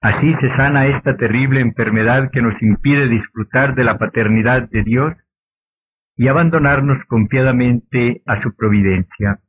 [0.00, 5.14] Así se sana esta terrible enfermedad que nos impide disfrutar de la paternidad de Dios
[6.16, 9.40] y abandonarnos confiadamente a su providencia.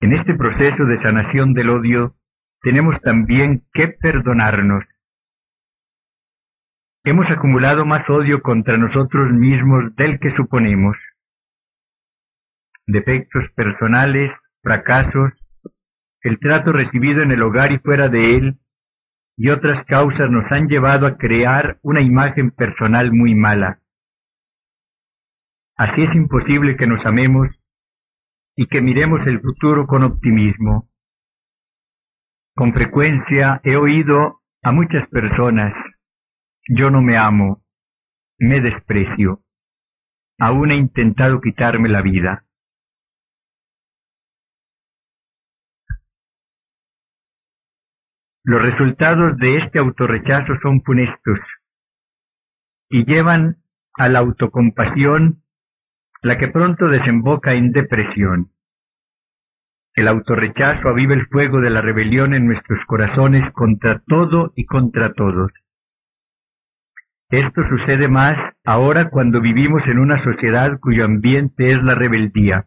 [0.00, 2.16] En este proceso de sanación del odio,
[2.62, 4.84] tenemos también que perdonarnos.
[7.04, 10.96] Hemos acumulado más odio contra nosotros mismos del que suponemos.
[12.86, 14.30] Defectos personales,
[14.62, 15.32] fracasos,
[16.22, 18.58] el trato recibido en el hogar y fuera de él,
[19.38, 23.80] y otras causas nos han llevado a crear una imagen personal muy mala.
[25.76, 27.48] Así es imposible que nos amemos
[28.54, 30.89] y que miremos el futuro con optimismo.
[32.54, 35.72] Con frecuencia he oído a muchas personas,
[36.68, 37.62] yo no me amo,
[38.38, 39.42] me desprecio,
[40.38, 42.46] aún he intentado quitarme la vida.
[48.42, 51.38] Los resultados de este autorrechazo son funestos
[52.88, 53.62] y llevan
[53.94, 55.44] a la autocompasión,
[56.22, 58.52] la que pronto desemboca en depresión.
[59.94, 65.12] El autorrechazo aviva el fuego de la rebelión en nuestros corazones contra todo y contra
[65.12, 65.52] todos.
[67.28, 68.34] Esto sucede más
[68.64, 72.66] ahora cuando vivimos en una sociedad cuyo ambiente es la rebeldía.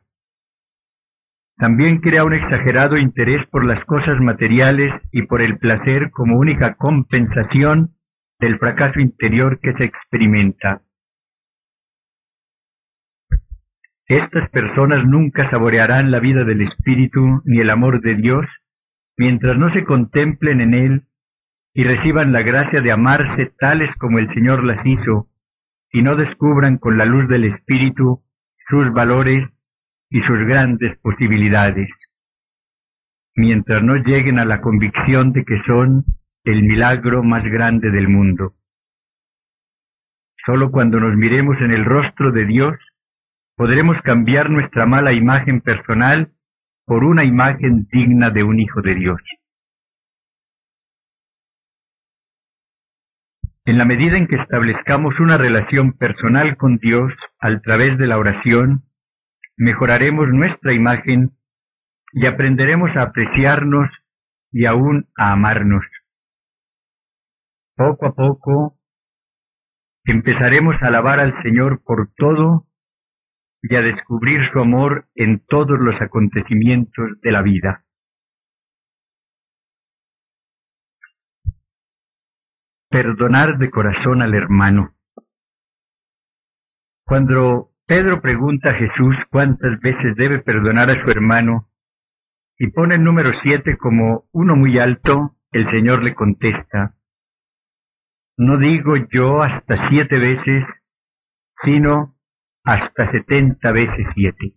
[1.57, 6.75] También crea un exagerado interés por las cosas materiales y por el placer como única
[6.75, 7.95] compensación
[8.39, 10.82] del fracaso interior que se experimenta.
[14.07, 18.45] Estas personas nunca saborearán la vida del Espíritu ni el amor de Dios
[19.17, 21.07] mientras no se contemplen en Él
[21.73, 25.29] y reciban la gracia de amarse tales como el Señor las hizo,
[25.91, 28.23] y no descubran con la luz del Espíritu
[28.67, 29.41] sus valores
[30.09, 31.89] y sus grandes posibilidades,
[33.35, 36.05] mientras no lleguen a la convicción de que son
[36.43, 38.55] el milagro más grande del mundo.
[40.45, 42.75] Solo cuando nos miremos en el rostro de Dios,
[43.63, 46.33] podremos cambiar nuestra mala imagen personal
[46.85, 49.21] por una imagen digna de un Hijo de Dios.
[53.63, 58.17] En la medida en que establezcamos una relación personal con Dios a través de la
[58.17, 58.83] oración,
[59.55, 61.31] mejoraremos nuestra imagen
[62.11, 63.89] y aprenderemos a apreciarnos
[64.51, 65.85] y aún a amarnos.
[67.77, 68.77] Poco a poco
[70.03, 72.67] empezaremos a alabar al Señor por todo
[73.63, 77.85] y a descubrir su amor en todos los acontecimientos de la vida.
[82.89, 84.93] Perdonar de corazón al hermano.
[87.05, 91.69] Cuando Pedro pregunta a Jesús cuántas veces debe perdonar a su hermano
[92.57, 96.95] y pone el número siete como uno muy alto, el Señor le contesta,
[98.37, 100.65] no digo yo hasta siete veces,
[101.63, 102.12] sino
[102.63, 104.53] hasta setenta veces siete.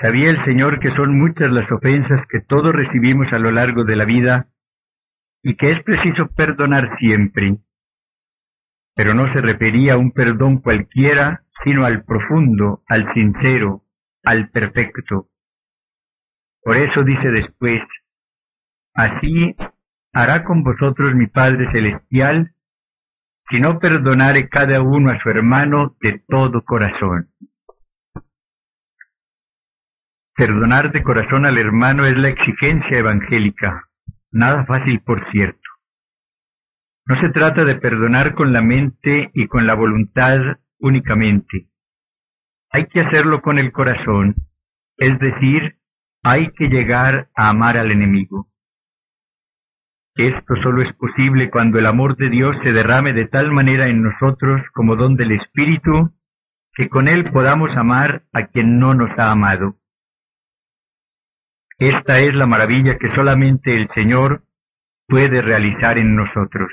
[0.00, 3.96] Sabía el Señor que son muchas las ofensas que todos recibimos a lo largo de
[3.96, 4.48] la vida
[5.42, 7.58] y que es preciso perdonar siempre.
[8.94, 13.84] Pero no se refería a un perdón cualquiera, sino al profundo, al sincero,
[14.24, 15.28] al perfecto.
[16.62, 17.82] Por eso dice después,
[18.94, 19.56] así
[20.12, 22.54] hará con vosotros mi Padre Celestial,
[23.50, 27.30] si no perdonare cada uno a su hermano de todo corazón.
[30.34, 33.88] Perdonar de corazón al hermano es la exigencia evangélica,
[34.30, 35.60] nada fácil por cierto.
[37.04, 40.38] No se trata de perdonar con la mente y con la voluntad
[40.78, 41.68] únicamente.
[42.70, 44.34] Hay que hacerlo con el corazón,
[44.96, 45.78] es decir,
[46.22, 48.51] hay que llegar a amar al enemigo.
[50.14, 54.02] Esto solo es posible cuando el amor de Dios se derrame de tal manera en
[54.02, 56.12] nosotros como don del Espíritu,
[56.74, 59.76] que con él podamos amar a quien no nos ha amado.
[61.78, 64.44] Esta es la maravilla que solamente el Señor
[65.08, 66.70] puede realizar en nosotros.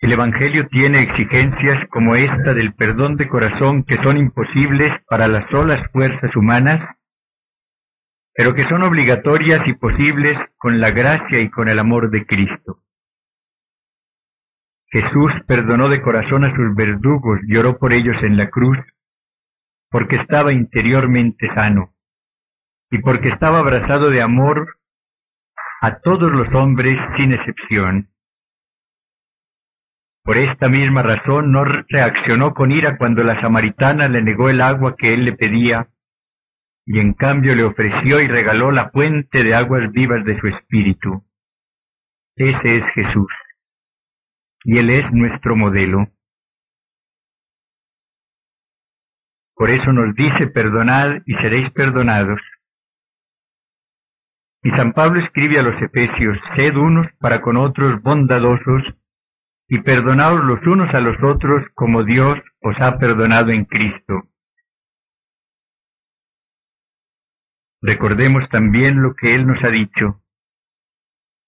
[0.00, 5.48] El Evangelio tiene exigencias como esta del perdón de corazón que son imposibles para las
[5.50, 6.97] solas fuerzas humanas
[8.38, 12.84] pero que son obligatorias y posibles con la gracia y con el amor de Cristo.
[14.86, 18.78] Jesús perdonó de corazón a sus verdugos y oró por ellos en la cruz,
[19.90, 21.96] porque estaba interiormente sano
[22.92, 24.78] y porque estaba abrazado de amor
[25.80, 28.08] a todos los hombres sin excepción.
[30.22, 34.94] Por esta misma razón no reaccionó con ira cuando la samaritana le negó el agua
[34.96, 35.88] que él le pedía,
[36.90, 41.22] y en cambio le ofreció y regaló la fuente de aguas vivas de su espíritu.
[42.34, 43.30] Ese es Jesús,
[44.64, 46.08] y Él es nuestro modelo.
[49.54, 52.40] Por eso nos dice, perdonad y seréis perdonados.
[54.62, 58.82] Y San Pablo escribe a los Efesios, sed unos para con otros bondadosos,
[59.68, 64.22] y perdonaos los unos a los otros como Dios os ha perdonado en Cristo.
[67.80, 70.22] Recordemos también lo que Él nos ha dicho.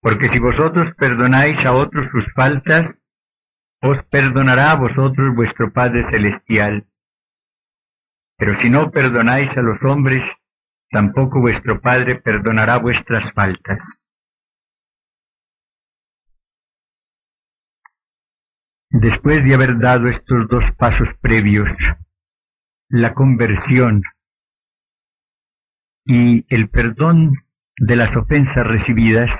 [0.00, 2.94] Porque si vosotros perdonáis a otros sus faltas,
[3.82, 6.86] os perdonará a vosotros vuestro Padre Celestial.
[8.36, 10.22] Pero si no perdonáis a los hombres,
[10.90, 13.78] tampoco vuestro Padre perdonará vuestras faltas.
[18.90, 21.68] Después de haber dado estos dos pasos previos,
[22.88, 24.02] la conversión
[26.04, 27.32] y el perdón
[27.76, 29.30] de las ofensas recibidas,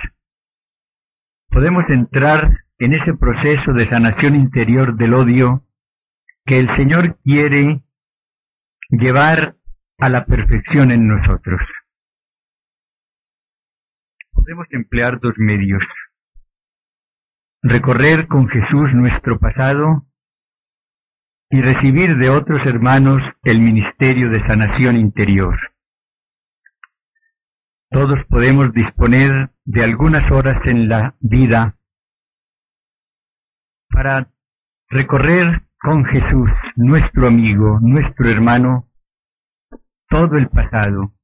[1.51, 5.65] podemos entrar en ese proceso de sanación interior del odio
[6.47, 7.83] que el Señor quiere
[8.89, 9.57] llevar
[9.99, 11.61] a la perfección en nosotros.
[14.33, 15.83] podemos emplear dos medios.
[17.63, 20.07] Recorrer con Jesús nuestro pasado
[21.51, 25.57] y recibir de otros hermanos el ministerio de sanación interior.
[27.93, 31.76] Todos podemos disponer de algunas horas en la vida
[33.88, 34.30] para
[34.88, 38.88] recorrer con Jesús, nuestro amigo, nuestro hermano,
[40.09, 41.14] todo el pasado,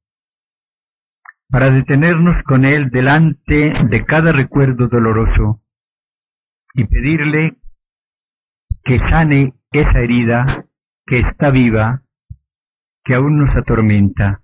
[1.49, 5.63] para detenernos con Él delante de cada recuerdo doloroso
[6.73, 7.57] y pedirle
[8.83, 10.65] que sane esa herida
[11.05, 12.03] que está viva,
[13.05, 14.43] que aún nos atormenta.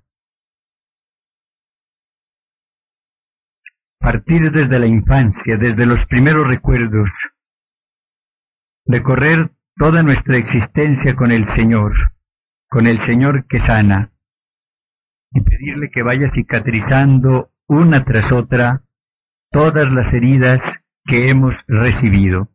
[4.04, 7.10] Partir desde la infancia, desde los primeros recuerdos,
[8.86, 11.94] recorrer toda nuestra existencia con el Señor,
[12.68, 14.12] con el Señor que sana,
[15.32, 18.84] y pedirle que vaya cicatrizando una tras otra
[19.52, 20.60] todas las heridas
[21.06, 22.50] que hemos recibido.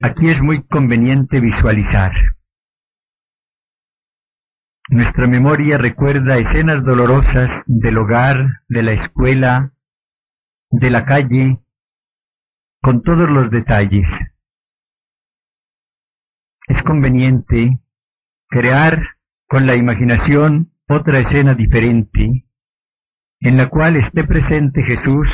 [0.00, 2.12] Aquí es muy conveniente visualizar.
[4.88, 9.72] Nuestra memoria recuerda escenas dolorosas del hogar, de la escuela,
[10.70, 11.58] de la calle,
[12.80, 14.06] con todos los detalles.
[16.68, 17.80] Es conveniente
[18.48, 19.00] crear
[19.48, 22.46] con la imaginación otra escena diferente
[23.40, 25.26] en la cual esté presente Jesús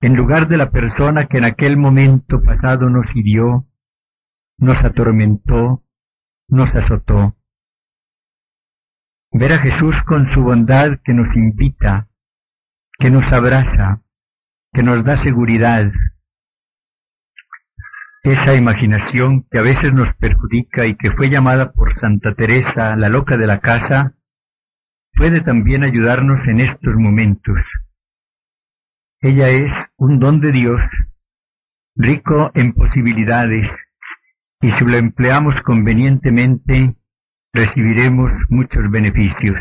[0.00, 3.66] en lugar de la persona que en aquel momento pasado nos hirió,
[4.58, 5.84] nos atormentó,
[6.48, 7.36] nos azotó.
[9.34, 12.06] Ver a Jesús con su bondad que nos invita,
[12.98, 14.02] que nos abraza,
[14.74, 15.90] que nos da seguridad.
[18.22, 23.08] Esa imaginación que a veces nos perjudica y que fue llamada por Santa Teresa la
[23.08, 24.14] loca de la casa,
[25.14, 27.56] puede también ayudarnos en estos momentos.
[29.22, 30.80] Ella es un don de Dios,
[31.96, 33.66] rico en posibilidades,
[34.60, 36.96] y si lo empleamos convenientemente,
[37.52, 39.58] recibiremos muchos beneficios.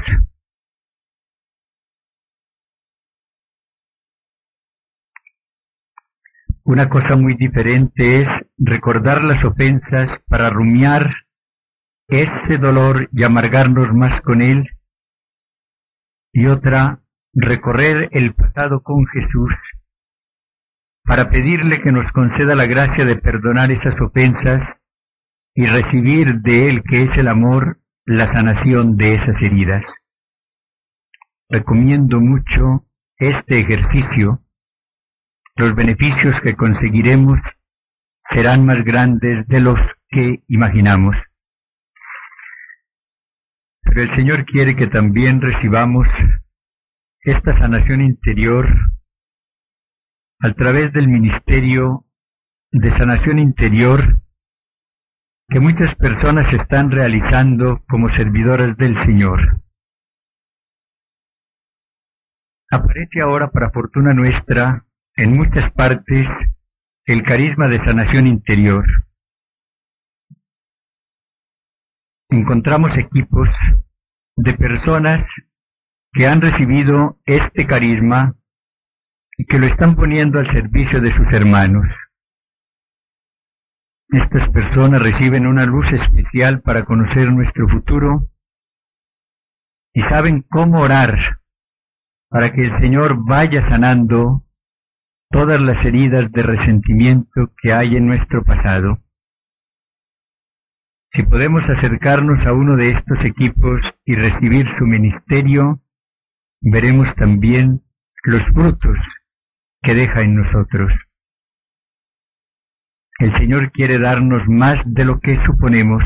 [6.63, 8.27] Una cosa muy diferente es
[8.57, 11.11] recordar las ofensas para rumiar
[12.07, 14.69] ese dolor y amargarnos más con él
[16.33, 17.01] y otra
[17.33, 19.51] recorrer el pasado con Jesús
[21.03, 24.61] para pedirle que nos conceda la gracia de perdonar esas ofensas
[25.53, 27.80] y recibir de Él, que es el amor,
[28.15, 29.83] la sanación de esas heridas.
[31.49, 32.85] Recomiendo mucho
[33.17, 34.43] este ejercicio.
[35.55, 37.39] Los beneficios que conseguiremos
[38.29, 39.77] serán más grandes de los
[40.09, 41.15] que imaginamos.
[43.81, 46.07] Pero el Señor quiere que también recibamos
[47.21, 48.67] esta sanación interior
[50.39, 52.05] a través del ministerio
[52.71, 54.20] de sanación interior
[55.51, 59.61] que muchas personas están realizando como servidoras del Señor.
[62.71, 64.85] Aparece ahora, para fortuna nuestra,
[65.17, 66.25] en muchas partes
[67.05, 68.85] el carisma de sanación interior.
[72.31, 73.49] encontramos equipos
[74.37, 75.25] de personas
[76.13, 78.35] que han recibido este carisma
[79.37, 81.85] y que lo están poniendo al servicio de sus hermanos.
[84.11, 88.27] Estas personas reciben una luz especial para conocer nuestro futuro
[89.93, 91.17] y saben cómo orar
[92.29, 94.43] para que el Señor vaya sanando
[95.29, 98.99] todas las heridas de resentimiento que hay en nuestro pasado.
[101.13, 105.79] Si podemos acercarnos a uno de estos equipos y recibir su ministerio,
[106.59, 107.81] veremos también
[108.23, 108.97] los frutos
[109.81, 110.91] que deja en nosotros.
[113.21, 116.01] El Señor quiere darnos más de lo que suponemos,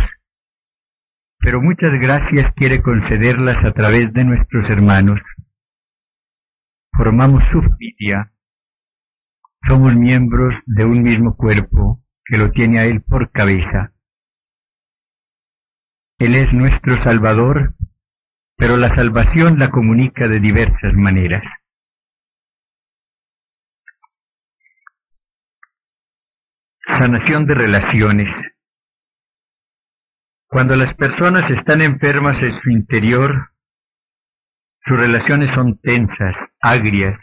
[1.39, 5.22] pero muchas gracias quiere concederlas a través de nuestros hermanos.
[6.91, 7.61] Formamos su
[9.66, 13.93] somos miembros de un mismo cuerpo que lo tiene a Él por cabeza.
[16.20, 17.76] Él es nuestro Salvador,
[18.57, 21.43] pero la salvación la comunica de diversas maneras.
[26.88, 28.29] Sanación de relaciones.
[30.47, 33.49] Cuando las personas están enfermas en su interior,
[34.86, 37.19] sus relaciones son tensas, agrias,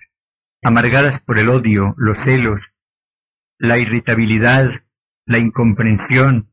[0.64, 2.60] amargadas por el odio, los celos,
[3.56, 4.66] la irritabilidad,
[5.26, 6.52] la incomprensión,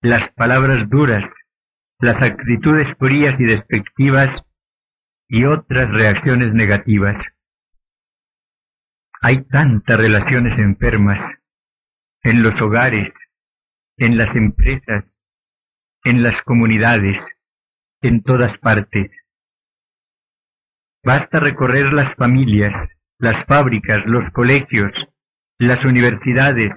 [0.00, 1.22] las palabras duras,
[1.98, 4.30] las actitudes frías y despectivas
[5.28, 7.22] y otras reacciones negativas.
[9.20, 11.39] Hay tantas relaciones enfermas
[12.22, 13.12] en los hogares,
[13.96, 15.04] en las empresas,
[16.04, 17.20] en las comunidades,
[18.02, 19.10] en todas partes.
[21.02, 24.92] Basta recorrer las familias, las fábricas, los colegios,
[25.58, 26.72] las universidades,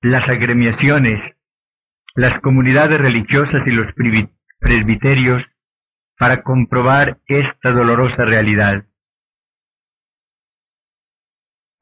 [0.00, 1.34] las agremiaciones,
[2.14, 3.92] las comunidades religiosas y los
[4.60, 5.42] presbiterios
[6.18, 8.84] para comprobar esta dolorosa realidad.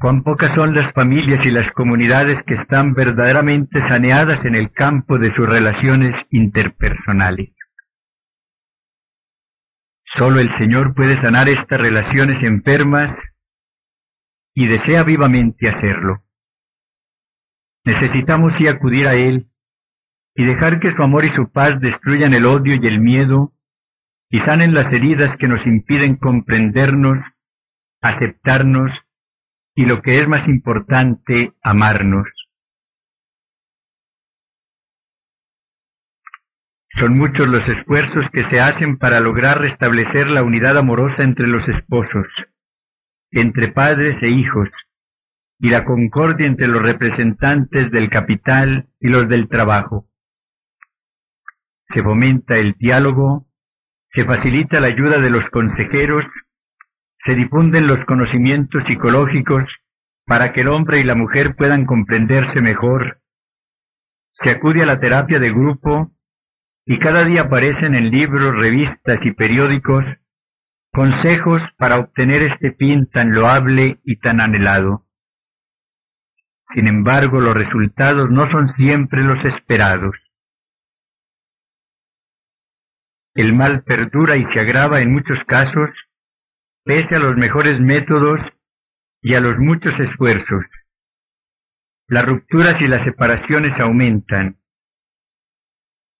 [0.03, 5.17] Cuán pocas son las familias y las comunidades que están verdaderamente saneadas en el campo
[5.17, 7.55] de sus relaciones interpersonales.
[10.19, 13.17] Solo el Señor puede sanar estas relaciones enfermas
[14.57, 16.25] y desea vivamente hacerlo.
[17.85, 19.53] Necesitamos sí acudir a Él
[20.35, 23.53] y dejar que su amor y su paz destruyan el odio y el miedo
[24.31, 27.19] y sanen las heridas que nos impiden comprendernos,
[28.01, 28.91] aceptarnos
[29.75, 32.29] y lo que es más importante, amarnos.
[37.01, 41.67] Son muchos los esfuerzos que se hacen para lograr restablecer la unidad amorosa entre los
[41.69, 42.27] esposos,
[43.31, 44.69] entre padres e hijos,
[45.59, 50.07] y la concordia entre los representantes del capital y los del trabajo.
[51.95, 53.47] Se fomenta el diálogo,
[54.13, 56.25] se facilita la ayuda de los consejeros,
[57.25, 59.65] se difunden los conocimientos psicológicos
[60.27, 63.23] para que el hombre y la mujer puedan comprenderse mejor,
[64.43, 66.13] se acude a la terapia de grupo
[66.85, 70.05] y cada día aparecen en libros, revistas y periódicos
[70.93, 75.07] consejos para obtener este fin tan loable y tan anhelado.
[76.75, 80.17] Sin embargo, los resultados no son siempre los esperados.
[83.35, 85.91] El mal perdura y se agrava en muchos casos,
[86.85, 88.41] pese a los mejores métodos
[89.21, 90.65] y a los muchos esfuerzos.
[92.09, 94.59] Las rupturas y las separaciones aumentan.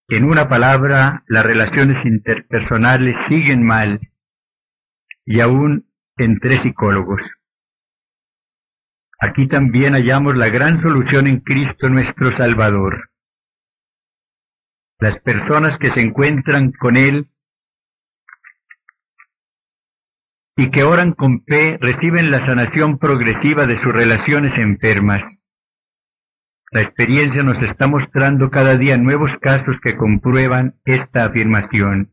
[0.09, 4.01] En una palabra, las relaciones interpersonales siguen mal,
[5.25, 7.21] y aún entre psicólogos.
[9.19, 13.11] Aquí también hallamos la gran solución en Cristo nuestro Salvador.
[14.99, 17.32] Las personas que se encuentran con Él
[20.57, 25.23] y que oran con fe reciben la sanación progresiva de sus relaciones enfermas.
[26.71, 32.13] La experiencia nos está mostrando cada día nuevos casos que comprueban esta afirmación.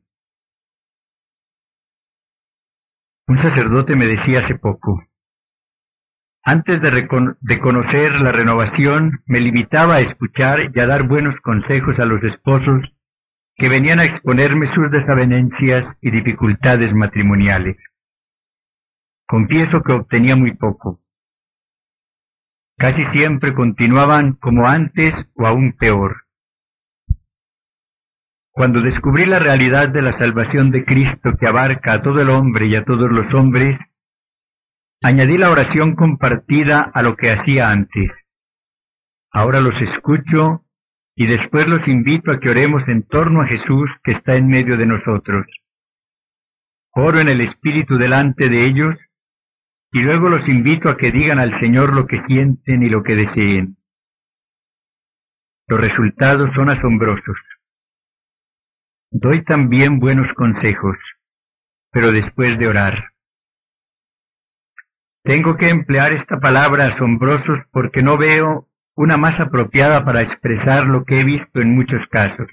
[3.27, 5.03] Un sacerdote me decía hace poco,
[6.43, 12.05] antes de, conocer la renovación, me limitaba a escuchar y a dar buenos consejos a
[12.05, 12.81] los esposos
[13.55, 17.77] que venían a exponerme sus desavenencias y dificultades matrimoniales.
[19.29, 21.01] Confieso que obtenía muy poco.
[22.79, 26.25] Casi siempre continuaban como antes o aún peor.
[28.49, 32.69] Cuando descubrí la realidad de la salvación de Cristo que abarca a todo el hombre
[32.69, 33.77] y a todos los hombres,
[35.01, 38.11] Añadí la oración compartida a lo que hacía antes.
[39.31, 40.65] Ahora los escucho
[41.15, 44.75] y después los invito a que oremos en torno a Jesús que está en medio
[44.75, 45.45] de nosotros.
[46.91, 48.95] Oro en el Espíritu delante de ellos
[49.91, 53.15] y luego los invito a que digan al Señor lo que sienten y lo que
[53.15, 53.77] deseen.
[55.67, 57.37] Los resultados son asombrosos.
[59.11, 60.97] Doy también buenos consejos,
[61.91, 63.13] pero después de orar.
[65.23, 71.05] Tengo que emplear esta palabra asombrosos porque no veo una más apropiada para expresar lo
[71.05, 72.47] que he visto en muchos casos.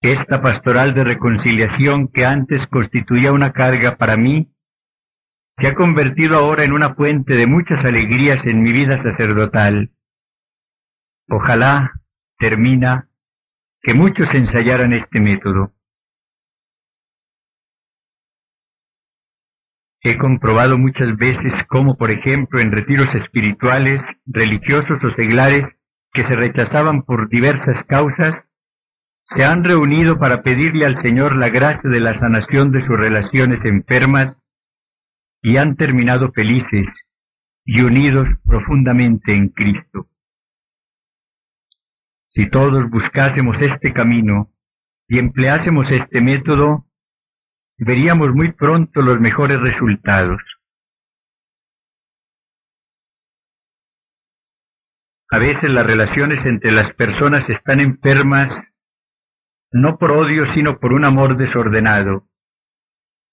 [0.00, 4.52] Esta pastoral de reconciliación que antes constituía una carga para mí,
[5.58, 9.90] se ha convertido ahora en una fuente de muchas alegrías en mi vida sacerdotal.
[11.28, 12.00] Ojalá,
[12.38, 13.08] termina,
[13.82, 15.72] que muchos ensayaran este método.
[20.04, 25.62] He comprobado muchas veces cómo, por ejemplo, en retiros espirituales, religiosos o seglares
[26.12, 28.52] que se rechazaban por diversas causas,
[29.36, 33.64] se han reunido para pedirle al Señor la gracia de la sanación de sus relaciones
[33.64, 34.36] enfermas
[35.42, 36.86] y han terminado felices
[37.64, 40.08] y unidos profundamente en Cristo.
[42.30, 44.52] Si todos buscásemos este camino
[45.08, 46.86] y empleásemos este método,
[47.76, 50.40] veríamos muy pronto los mejores resultados.
[55.30, 58.48] A veces las relaciones entre las personas están enfermas
[59.72, 62.28] no por odio, sino por un amor desordenado.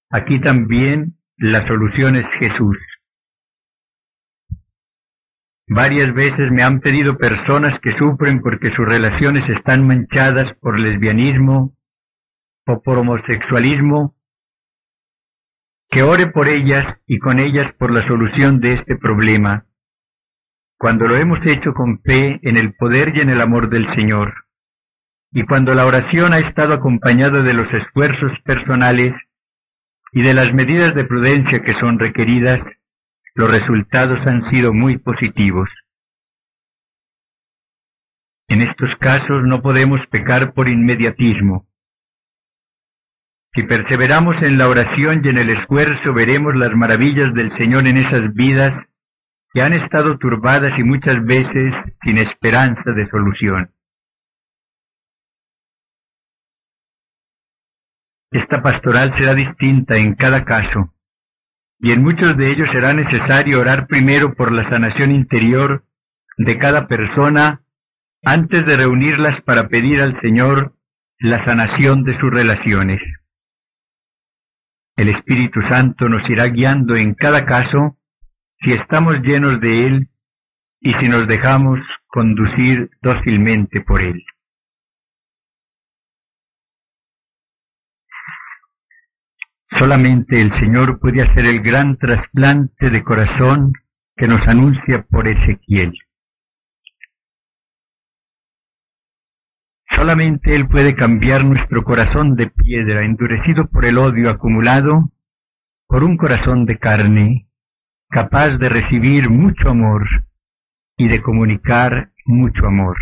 [0.10, 2.78] Aquí también la solución es Jesús.
[5.68, 11.78] Varias veces me han pedido personas que sufren porque sus relaciones están manchadas por lesbianismo
[12.68, 14.18] o por homosexualismo,
[15.90, 19.66] que ore por ellas y con ellas por la solución de este problema,
[20.78, 24.46] cuando lo hemos hecho con fe en el poder y en el amor del Señor,
[25.32, 29.14] y cuando la oración ha estado acompañada de los esfuerzos personales
[30.12, 32.60] y de las medidas de prudencia que son requeridas,
[33.36, 35.70] los resultados han sido muy positivos.
[38.48, 41.68] En estos casos no podemos pecar por inmediatismo.
[43.54, 47.98] Si perseveramos en la oración y en el esfuerzo, veremos las maravillas del Señor en
[47.98, 48.72] esas vidas
[49.52, 53.72] que han estado turbadas y muchas veces sin esperanza de solución.
[58.32, 60.94] Esta pastoral será distinta en cada caso,
[61.80, 65.86] y en muchos de ellos será necesario orar primero por la sanación interior
[66.38, 67.64] de cada persona
[68.24, 70.76] antes de reunirlas para pedir al Señor
[71.18, 73.02] la sanación de sus relaciones.
[74.96, 77.98] El Espíritu Santo nos irá guiando en cada caso
[78.60, 80.10] si estamos llenos de Él
[80.82, 84.24] y si nos dejamos conducir dócilmente por Él.
[89.78, 93.74] Solamente el Señor puede hacer el gran trasplante de corazón
[94.16, 95.94] que nos anuncia por Ezequiel.
[99.96, 105.12] Solamente Él puede cambiar nuestro corazón de piedra, endurecido por el odio acumulado,
[105.88, 107.50] por un corazón de carne,
[108.10, 110.08] capaz de recibir mucho amor
[110.98, 112.98] y de comunicar mucho amor.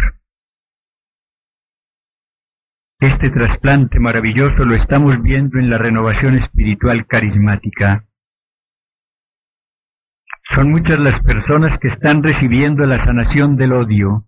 [3.00, 8.08] Este trasplante maravilloso lo estamos viendo en la renovación espiritual carismática.
[10.56, 14.26] Son muchas las personas que están recibiendo la sanación del odio,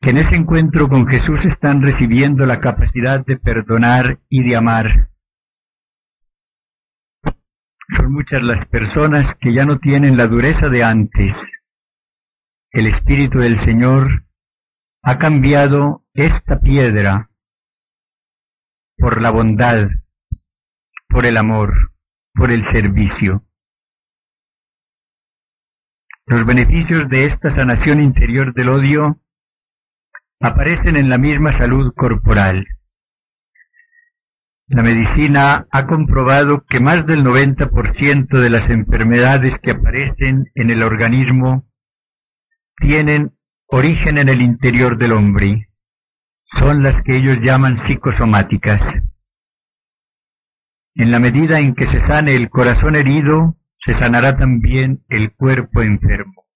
[0.00, 5.10] que en ese encuentro con Jesús están recibiendo la capacidad de perdonar y de amar.
[7.96, 11.34] Son muchas las personas que ya no tienen la dureza de antes.
[12.70, 14.29] El Espíritu del Señor
[15.02, 17.30] ha cambiado esta piedra
[18.98, 19.88] por la bondad,
[21.08, 21.74] por el amor,
[22.34, 23.44] por el servicio.
[26.26, 29.20] Los beneficios de esta sanación interior del odio
[30.40, 32.66] aparecen en la misma salud corporal.
[34.68, 40.84] La medicina ha comprobado que más del 90% de las enfermedades que aparecen en el
[40.84, 41.66] organismo
[42.76, 43.32] tienen
[43.72, 45.68] origen en el interior del hombre.
[46.58, 48.80] Son las que ellos llaman psicosomáticas.
[50.96, 55.82] En la medida en que se sane el corazón herido, se sanará también el cuerpo
[55.82, 56.46] enfermo.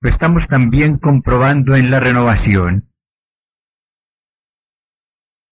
[0.00, 2.90] Lo estamos también comprobando en la renovación.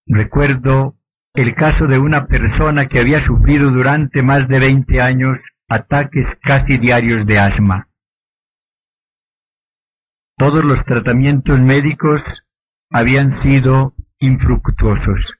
[0.07, 0.97] Recuerdo
[1.35, 5.39] el caso de una persona que había sufrido durante más de 20 años
[5.69, 7.88] ataques casi diarios de asma.
[10.39, 12.22] Todos los tratamientos médicos
[12.91, 15.34] habían sido infructuosos.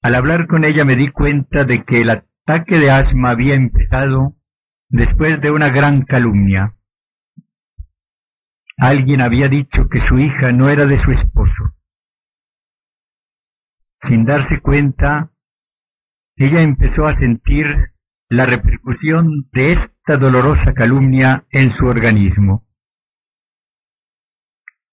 [0.00, 4.36] Al hablar con ella me di cuenta de que el ataque de asma había empezado
[4.88, 6.76] después de una gran calumnia.
[8.76, 11.74] Alguien había dicho que su hija no era de su esposo.
[14.08, 15.32] Sin darse cuenta,
[16.36, 17.91] ella empezó a sentir
[18.32, 22.66] la repercusión de esta dolorosa calumnia en su organismo.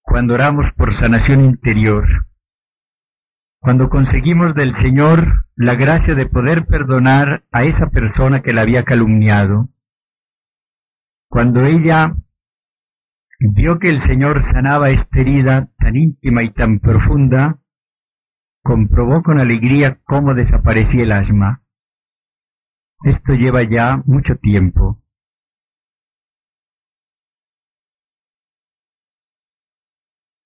[0.02, 2.04] Cuando oramos por sanación interior,
[3.58, 8.82] cuando conseguimos del Señor la gracia de poder perdonar a esa persona que la había
[8.82, 9.70] calumniado,
[11.30, 12.14] cuando ella
[13.38, 17.58] vio que el Señor sanaba esta herida tan íntima y tan profunda,
[18.62, 21.59] comprobó con alegría cómo desaparecía el asma.
[23.02, 25.02] Esto lleva ya mucho tiempo.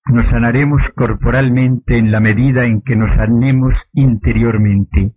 [0.07, 5.15] Nos sanaremos corporalmente en la medida en que nos sanemos interiormente.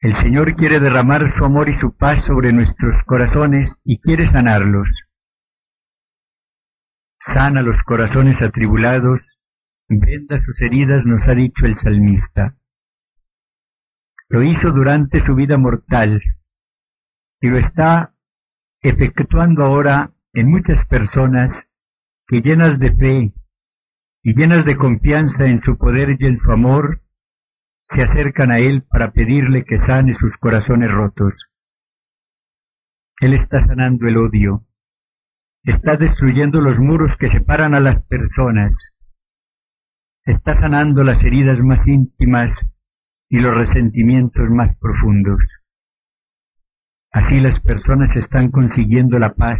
[0.00, 4.88] El Señor quiere derramar su amor y su paz sobre nuestros corazones y quiere sanarlos.
[7.34, 9.20] Sana los corazones atribulados
[9.92, 12.54] Venda sus heridas, nos ha dicho el salmista.
[14.30, 16.22] Lo hizo durante su vida mortal
[17.40, 18.14] y lo está
[18.80, 21.50] efectuando ahora en muchas personas
[22.28, 23.34] que llenas de fe
[24.22, 27.02] y llenas de confianza en su poder y en su amor,
[27.88, 31.34] se acercan a Él para pedirle que sane sus corazones rotos.
[33.20, 34.64] Él está sanando el odio,
[35.64, 38.72] está destruyendo los muros que separan a las personas,
[40.24, 42.56] está sanando las heridas más íntimas
[43.30, 45.40] y los resentimientos más profundos.
[47.12, 49.58] Así las personas están consiguiendo la paz,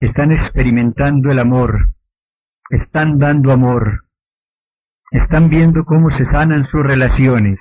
[0.00, 1.94] están experimentando el amor,
[2.70, 4.04] están dando amor,
[5.10, 7.60] están viendo cómo se sanan sus relaciones,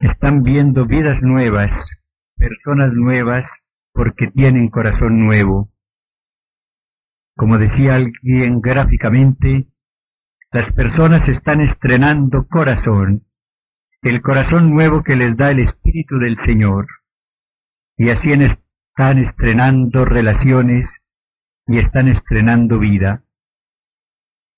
[0.00, 1.70] están viendo vidas nuevas,
[2.36, 3.44] personas nuevas,
[3.92, 5.70] porque tienen corazón nuevo.
[7.36, 9.66] Como decía alguien gráficamente,
[10.50, 13.26] las personas están estrenando corazón,
[14.00, 16.86] el corazón nuevo que les da el Espíritu del Señor,
[17.98, 20.88] y así están estrenando relaciones
[21.66, 23.24] y están estrenando vida.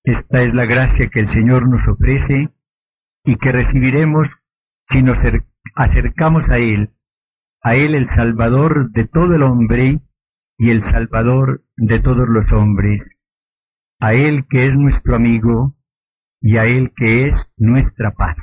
[0.05, 2.49] Esta es la gracia que el Señor nos ofrece
[3.25, 4.27] y que recibiremos
[4.89, 5.17] si nos
[5.75, 6.93] acercamos a Él,
[7.61, 9.99] a Él el Salvador de todo el hombre
[10.57, 13.01] y el Salvador de todos los hombres,
[13.99, 15.75] a Él que es nuestro amigo
[16.41, 18.35] y a Él que es nuestra paz.